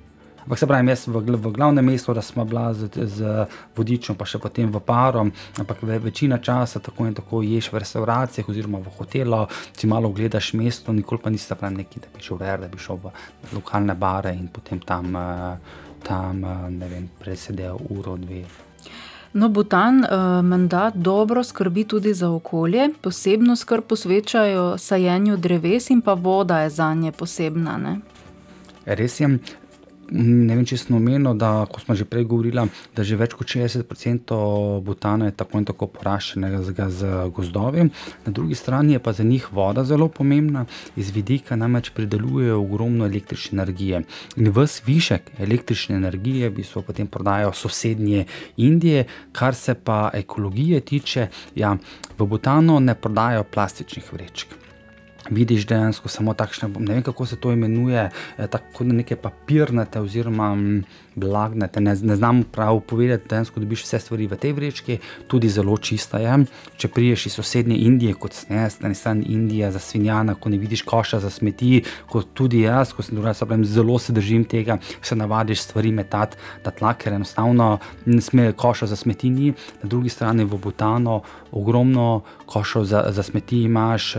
Ampak 0.45 0.59
se 0.59 0.67
pravi, 0.67 0.89
jaz 0.93 1.07
v, 1.07 1.21
v 1.41 1.51
glavnem 1.51 1.85
mestu, 1.85 2.13
da 2.13 2.21
smo 2.21 2.45
bila 2.45 2.73
z, 2.73 2.89
z 2.93 3.47
vodičem, 3.75 4.13
pa 4.15 4.27
še 4.29 4.37
potem 4.37 4.69
v 4.69 4.77
paru, 4.77 5.23
ampak 5.57 5.81
ve, 5.81 5.97
večina 5.99 6.37
časa 6.37 6.79
tako 6.79 7.07
in 7.09 7.15
tako 7.17 7.41
ješ 7.41 7.71
v 7.73 7.81
restauracijah 7.81 8.49
oziroma 8.53 8.77
v 8.77 8.93
hotelu, 8.99 9.47
si 9.73 9.89
malo 9.89 10.11
ogledaš 10.13 10.53
mesto, 10.53 10.93
nikoli 10.93 11.23
pa 11.23 11.33
nisi 11.33 11.49
pravi 11.49 11.81
neki, 11.81 12.03
da 12.03 12.13
bi 12.13 12.21
šel 12.21 12.37
ver, 12.37 12.61
da 12.61 12.69
bi 12.69 12.77
šel 12.77 13.01
v 13.01 13.15
lokalne 13.57 13.97
bare 13.97 14.35
in 14.37 14.45
potem 14.53 14.79
tam, 14.85 15.17
tam 16.05 16.45
ne 16.69 16.93
vem, 16.93 17.09
presedel 17.17 17.81
uro, 17.89 18.13
dve. 18.21 18.45
No, 19.35 19.49
Butan 19.49 20.05
uh, 20.05 20.45
menda 20.45 20.91
dobro 20.95 21.43
skrbi 21.43 21.83
tudi 21.83 22.13
za 22.13 22.29
okolje, 22.29 22.89
posebno 23.01 23.55
skrb 23.55 23.83
posvečajo 23.83 24.77
sajenju 24.77 25.37
dreves 25.37 25.89
in 25.89 26.01
pa 26.01 26.13
voda 26.13 26.61
je 26.61 26.69
za 26.69 26.93
nje 26.93 27.11
posebna. 27.11 27.77
Ne? 27.77 27.97
Res 28.85 29.19
je, 29.19 29.27
Ne 30.13 30.53
vem, 30.53 30.65
če 30.67 30.77
sem 30.77 30.95
omenil, 30.97 31.33
da 31.39 31.65
smo 31.81 31.95
že 31.97 32.05
prej 32.05 32.27
govorili, 32.29 32.61
da 32.95 33.03
že 33.03 33.17
več 33.17 33.33
kot 33.33 33.49
60% 33.49 34.37
Butana 34.85 35.29
je 35.29 35.35
tako 35.37 35.61
in 35.61 35.65
tako 35.65 35.87
poraščenega 35.89 36.61
z 36.93 37.13
gozdovi, 37.33 37.87
na 38.25 38.33
drugi 38.33 38.55
strani 38.55 38.93
je 38.93 39.01
pa 39.01 39.13
za 39.17 39.23
njih 39.25 39.47
voda 39.53 39.83
zelo 39.83 40.07
pomembna, 40.07 40.65
iz 40.95 41.09
vidika 41.15 41.57
namreč 41.57 41.89
pridelujejo 41.95 42.59
ogromno 42.61 43.07
električne 43.09 43.57
energije. 43.57 44.03
In 44.37 44.51
vse 44.53 44.83
višek 44.85 45.31
električne 45.39 45.97
energije 45.97 46.49
bi 46.49 46.63
so 46.63 46.83
potem 46.85 47.07
prodajal 47.07 47.53
sosednje 47.53 48.25
Indije, 48.57 49.07
kar 49.31 49.55
se 49.55 49.73
pa 49.73 50.09
ekologije 50.13 50.81
tiče, 50.81 51.27
ja, 51.55 51.77
v 52.17 52.29
Butanu 52.29 52.79
ne 52.79 52.95
prodajo 52.95 53.43
plastičnih 53.43 54.13
vrečk 54.13 54.64
vidiš 55.29 55.65
dejansko 55.67 56.09
samo 56.09 56.33
takšne, 56.33 56.69
ne 56.79 56.93
vem 56.93 57.03
kako 57.03 57.25
se 57.25 57.35
to 57.35 57.51
imenuje, 57.51 58.09
tako 58.37 58.83
neke 58.83 59.15
papirnate 59.15 59.99
oziroma 59.99 60.55
blagnate, 61.15 61.81
ne, 61.81 61.95
ne 62.01 62.15
znam 62.15 62.43
prav 62.43 62.79
povedati, 62.79 63.29
dejansko 63.29 63.59
dobiš 63.59 63.83
vse 63.83 63.99
stvari 63.99 64.27
v 64.27 64.37
tej 64.37 64.53
vrečki, 64.53 64.97
tudi 65.27 65.49
zelo 65.49 65.77
čista 65.77 66.19
je. 66.19 66.37
Če 66.77 66.87
priješ 66.87 67.25
iz 67.25 67.37
sosednje 67.39 67.77
Indije, 67.87 68.13
kot 68.13 68.33
snes, 68.33 68.79
na 68.81 68.89
eni 68.91 68.95
strani 68.95 69.25
Indija 69.31 69.71
za 69.71 69.79
svinjana, 69.79 70.35
ko 70.35 70.49
ne 70.49 70.57
vidiš 70.57 70.83
koša 70.85 71.19
za 71.19 71.29
smeti, 71.29 71.83
kot 72.11 72.33
tudi 72.33 72.65
jaz, 72.65 72.93
ko 72.93 73.03
sem 73.03 73.15
drugače, 73.15 73.45
pravim, 73.45 73.65
zelo 73.65 73.99
se 73.99 74.13
držim 74.13 74.43
tega, 74.43 74.77
se 75.01 75.15
navadiš 75.15 75.61
stvari 75.61 75.91
metati 75.91 76.37
na 76.65 76.71
tla, 76.71 76.93
ker 76.93 77.13
enostavno 77.13 77.77
ne 78.05 78.21
sme 78.21 78.51
koša 78.51 78.91
za 78.91 78.95
smeti 78.95 79.29
ni, 79.29 79.53
na 79.83 79.89
drugi 79.89 80.09
strani 80.09 80.43
v 80.43 80.59
Butano 80.59 81.21
ogromno 81.51 82.21
košov 82.45 82.85
za, 82.85 83.05
za 83.09 83.23
smeti 83.23 83.63
imaš, 83.63 84.13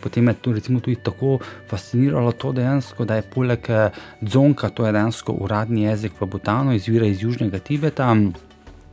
potem 0.00 0.28
je 0.28 0.34
tu 0.46 0.52
recimo 0.52 0.80
tudi 0.80 0.96
tako 1.02 1.38
fasciniralo 1.68 2.32
to 2.32 2.52
dejansko, 2.52 3.04
da 3.04 3.16
je 3.16 3.22
poleg 3.22 3.66
dzonka, 4.22 4.68
to 4.70 4.86
je 4.86 4.92
dejansko 4.92 5.32
uradni 5.32 5.82
jezik 5.82 6.20
v 6.20 6.26
Butanu, 6.30 6.74
izvira 6.74 7.06
iz 7.06 7.22
Južnega 7.22 7.58
Tibeta. 7.58 8.14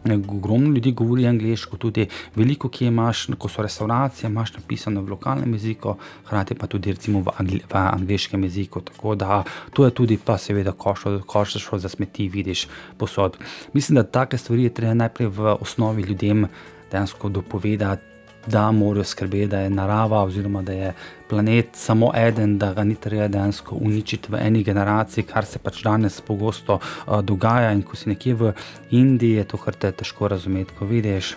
Ogromno 0.03 0.73
ljudi 0.73 0.91
govori 0.91 1.27
angliško, 1.27 1.77
tudi 1.77 2.07
veliko, 2.35 2.69
ki 2.69 2.87
imaš, 2.89 3.27
ko 3.37 3.49
so 3.49 3.61
restauracije, 3.63 4.27
imaš 4.27 4.55
napisano 4.57 5.01
v 5.01 5.13
lokalnem 5.13 5.53
jeziku, 5.53 5.93
hkrati 6.25 6.57
pa 6.59 6.67
tudi 6.67 6.91
recimo 6.91 7.21
v, 7.21 7.35
angli, 7.37 7.61
v 7.69 7.75
angliškem 7.81 8.43
jeziku. 8.43 8.81
Tako 8.81 9.15
da 9.15 9.43
to 9.73 9.85
je 9.85 9.93
tudi, 9.93 10.17
pa 10.17 10.37
seveda, 10.37 10.73
koščo 10.73 11.79
za 11.79 11.89
smeti, 11.89 12.27
vidiš 12.29 12.65
posod. 12.97 13.37
Mislim, 13.73 14.01
da 14.01 14.03
take 14.03 14.37
stvari 14.37 14.65
je 14.65 14.73
treba 14.73 14.93
najprej 14.93 15.29
v 15.29 15.55
osnovi 15.61 16.01
ljudem 16.01 16.47
dejansko 16.91 17.29
dopovedati 17.29 18.12
da 18.47 18.71
morajo 18.71 19.03
skrbeti, 19.03 19.47
da 19.47 19.59
je 19.59 19.69
narava 19.69 20.23
oziroma 20.23 20.61
da 20.61 20.73
je 20.73 20.93
planet 21.29 21.67
samo 21.73 22.11
eden, 22.15 22.57
da 22.57 22.73
ga 22.73 22.83
ni 22.83 22.95
treba 22.95 23.27
dejansko 23.27 23.75
uničiti 23.75 24.31
v 24.31 24.41
eni 24.41 24.63
generaciji, 24.63 25.23
kar 25.23 25.45
se 25.45 25.59
pač 25.59 25.81
danes 25.83 26.21
pogosto 26.21 26.79
uh, 26.79 27.21
dogaja. 27.21 27.71
In 27.71 27.81
ko 27.81 27.97
si 27.97 28.09
nekje 28.09 28.35
v 28.35 28.53
Indiji, 28.91 29.39
je 29.41 29.47
to 29.53 29.57
kar 29.57 29.73
te 29.73 29.91
težko 29.91 30.27
razumeti, 30.27 30.75
ko 30.77 30.85
vidiš. 30.85 31.35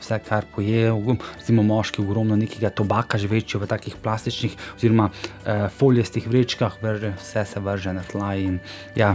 Vse, 0.00 0.18
kar 0.20 0.44
poje, 0.54 0.90
recimo 1.38 1.62
moški, 1.64 2.02
ogromno 2.02 2.36
nekega 2.36 2.70
tobaka, 2.70 3.18
že 3.18 3.28
večjo 3.28 3.60
v 3.62 3.68
takih 3.68 3.96
plastičnih, 4.02 4.56
oziroma 4.76 5.08
eh, 5.10 5.68
folijastih 5.72 6.28
vrečkah, 6.28 6.76
vrže, 6.82 7.14
vse 7.20 7.44
se 7.48 7.60
vrže 7.60 7.92
na 7.96 8.02
tla. 8.04 8.34
In, 8.36 8.58
ja, 8.96 9.14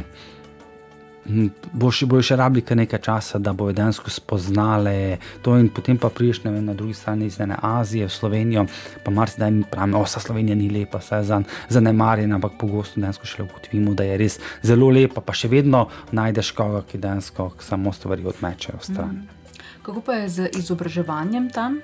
bo 1.73 1.91
še, 1.91 2.07
bo 2.09 2.21
še 2.23 2.37
rabili 2.39 2.63
kar 2.65 2.77
nekaj 2.79 3.01
časa, 3.05 3.39
da 3.39 3.53
bodo 3.53 3.75
dejansko 3.77 4.09
spoznali 4.09 5.17
to, 5.45 5.57
in 5.59 5.69
potem 5.73 5.97
pa 5.97 6.09
priješ 6.09 6.41
vem, 6.43 6.61
na 6.65 6.73
drugi 6.73 6.93
strani 6.97 7.27
iz 7.29 7.39
ene 7.39 7.57
Azije, 7.61 8.07
v 8.07 8.13
Slovenijo, 8.13 8.65
pa 9.03 9.11
marsikdaj 9.11 9.51
mi 9.51 9.63
pravimo, 9.71 10.01
da 10.01 10.23
Slovenija 10.23 10.55
ni 10.55 10.69
lepa, 10.69 11.01
saj 11.01 11.25
je 11.25 11.41
zanemarjena, 11.69 12.39
ampak 12.39 12.57
pogosto 12.59 13.01
dejansko 13.01 13.25
šele 13.25 13.47
ugotovimo, 13.49 13.93
da 13.93 14.07
je 14.07 14.17
res 14.17 14.39
zelo 14.63 14.89
lepa, 14.89 15.21
pa 15.21 15.33
še 15.33 15.51
vedno 15.51 15.87
najdeš 16.11 16.53
koga, 16.57 16.83
ki 16.87 17.01
dejansko 17.01 17.51
samo 17.59 17.93
stvari 17.93 18.25
odmečejo 18.25 18.81
stran. 18.81 19.21
Mm. 19.21 19.39
Kako 19.83 20.01
pa 20.05 20.21
je 20.21 20.29
z 20.29 20.49
izobraževanjem 20.59 21.49
tam? 21.53 21.79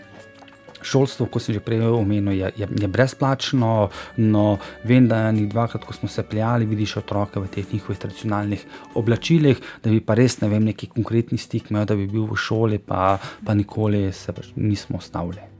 Šolstvo, 0.86 1.28
kot 1.32 1.44
sem 1.44 1.58
že 1.58 1.64
prej 1.64 1.86
omenil, 1.90 2.36
je, 2.36 2.52
je, 2.64 2.70
je 2.82 2.90
brezplačno. 2.92 3.90
No, 4.18 4.46
vem, 4.84 5.10
da 5.10 5.28
je 5.30 5.48
dvakrat, 5.52 5.86
ko 5.86 5.94
smo 5.94 6.10
se 6.10 6.24
prijali, 6.24 6.70
vidiš 6.70 6.98
otroke 7.04 7.40
v 7.40 7.52
teh 7.52 7.74
njihovih 7.74 8.00
tradicionalnih 8.00 8.66
oblačilih, 8.96 9.62
da 9.84 9.90
bi 9.94 10.02
pa 10.02 10.18
res 10.18 10.40
ne 10.42 10.52
vem, 10.52 10.70
neki 10.72 10.92
konkretni 10.94 11.38
stik 11.42 11.72
imel, 11.72 11.86
da 11.90 11.98
bi 11.98 12.08
bil 12.08 12.30
v 12.30 12.38
šoli, 12.38 12.80
pa, 12.80 13.18
pa 13.46 13.58
nikoli 13.58 14.08
se 14.14 14.34
pač 14.34 14.54
nismo 14.56 15.02
ostavili. 15.02 15.55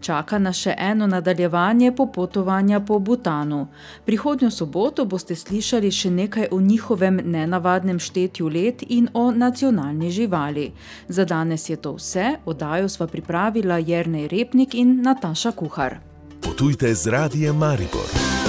Čaka 0.00 0.38
nas 0.38 0.56
še 0.56 0.74
eno 0.78 1.06
nadaljevanje 1.06 1.92
popotovanja 1.96 2.80
po 2.80 2.98
Butanu. 2.98 3.66
Prihodnjo 4.04 4.50
soboto 4.50 5.04
boste 5.04 5.36
slišali 5.36 5.90
še 5.90 6.10
nekaj 6.10 6.48
o 6.52 6.60
njihovem 6.60 7.20
nenavadnem 7.24 7.98
štetju 7.98 8.48
let 8.48 8.84
in 8.88 9.08
o 9.14 9.30
nacionalni 9.30 10.10
živali. 10.10 10.72
Za 11.08 11.24
danes 11.24 11.68
je 11.68 11.76
to 11.76 11.96
vse, 11.96 12.36
oddajo 12.44 12.88
sva 12.88 13.06
pripravila 13.06 13.78
Jrnej 13.78 14.28
Repnik 14.28 14.74
in 14.74 15.00
Nataša 15.02 15.52
Kuhar. 15.52 15.98
Potujte 16.40 16.94
z 16.94 17.06
radijem 17.06 17.56
Maribor. 17.56 18.45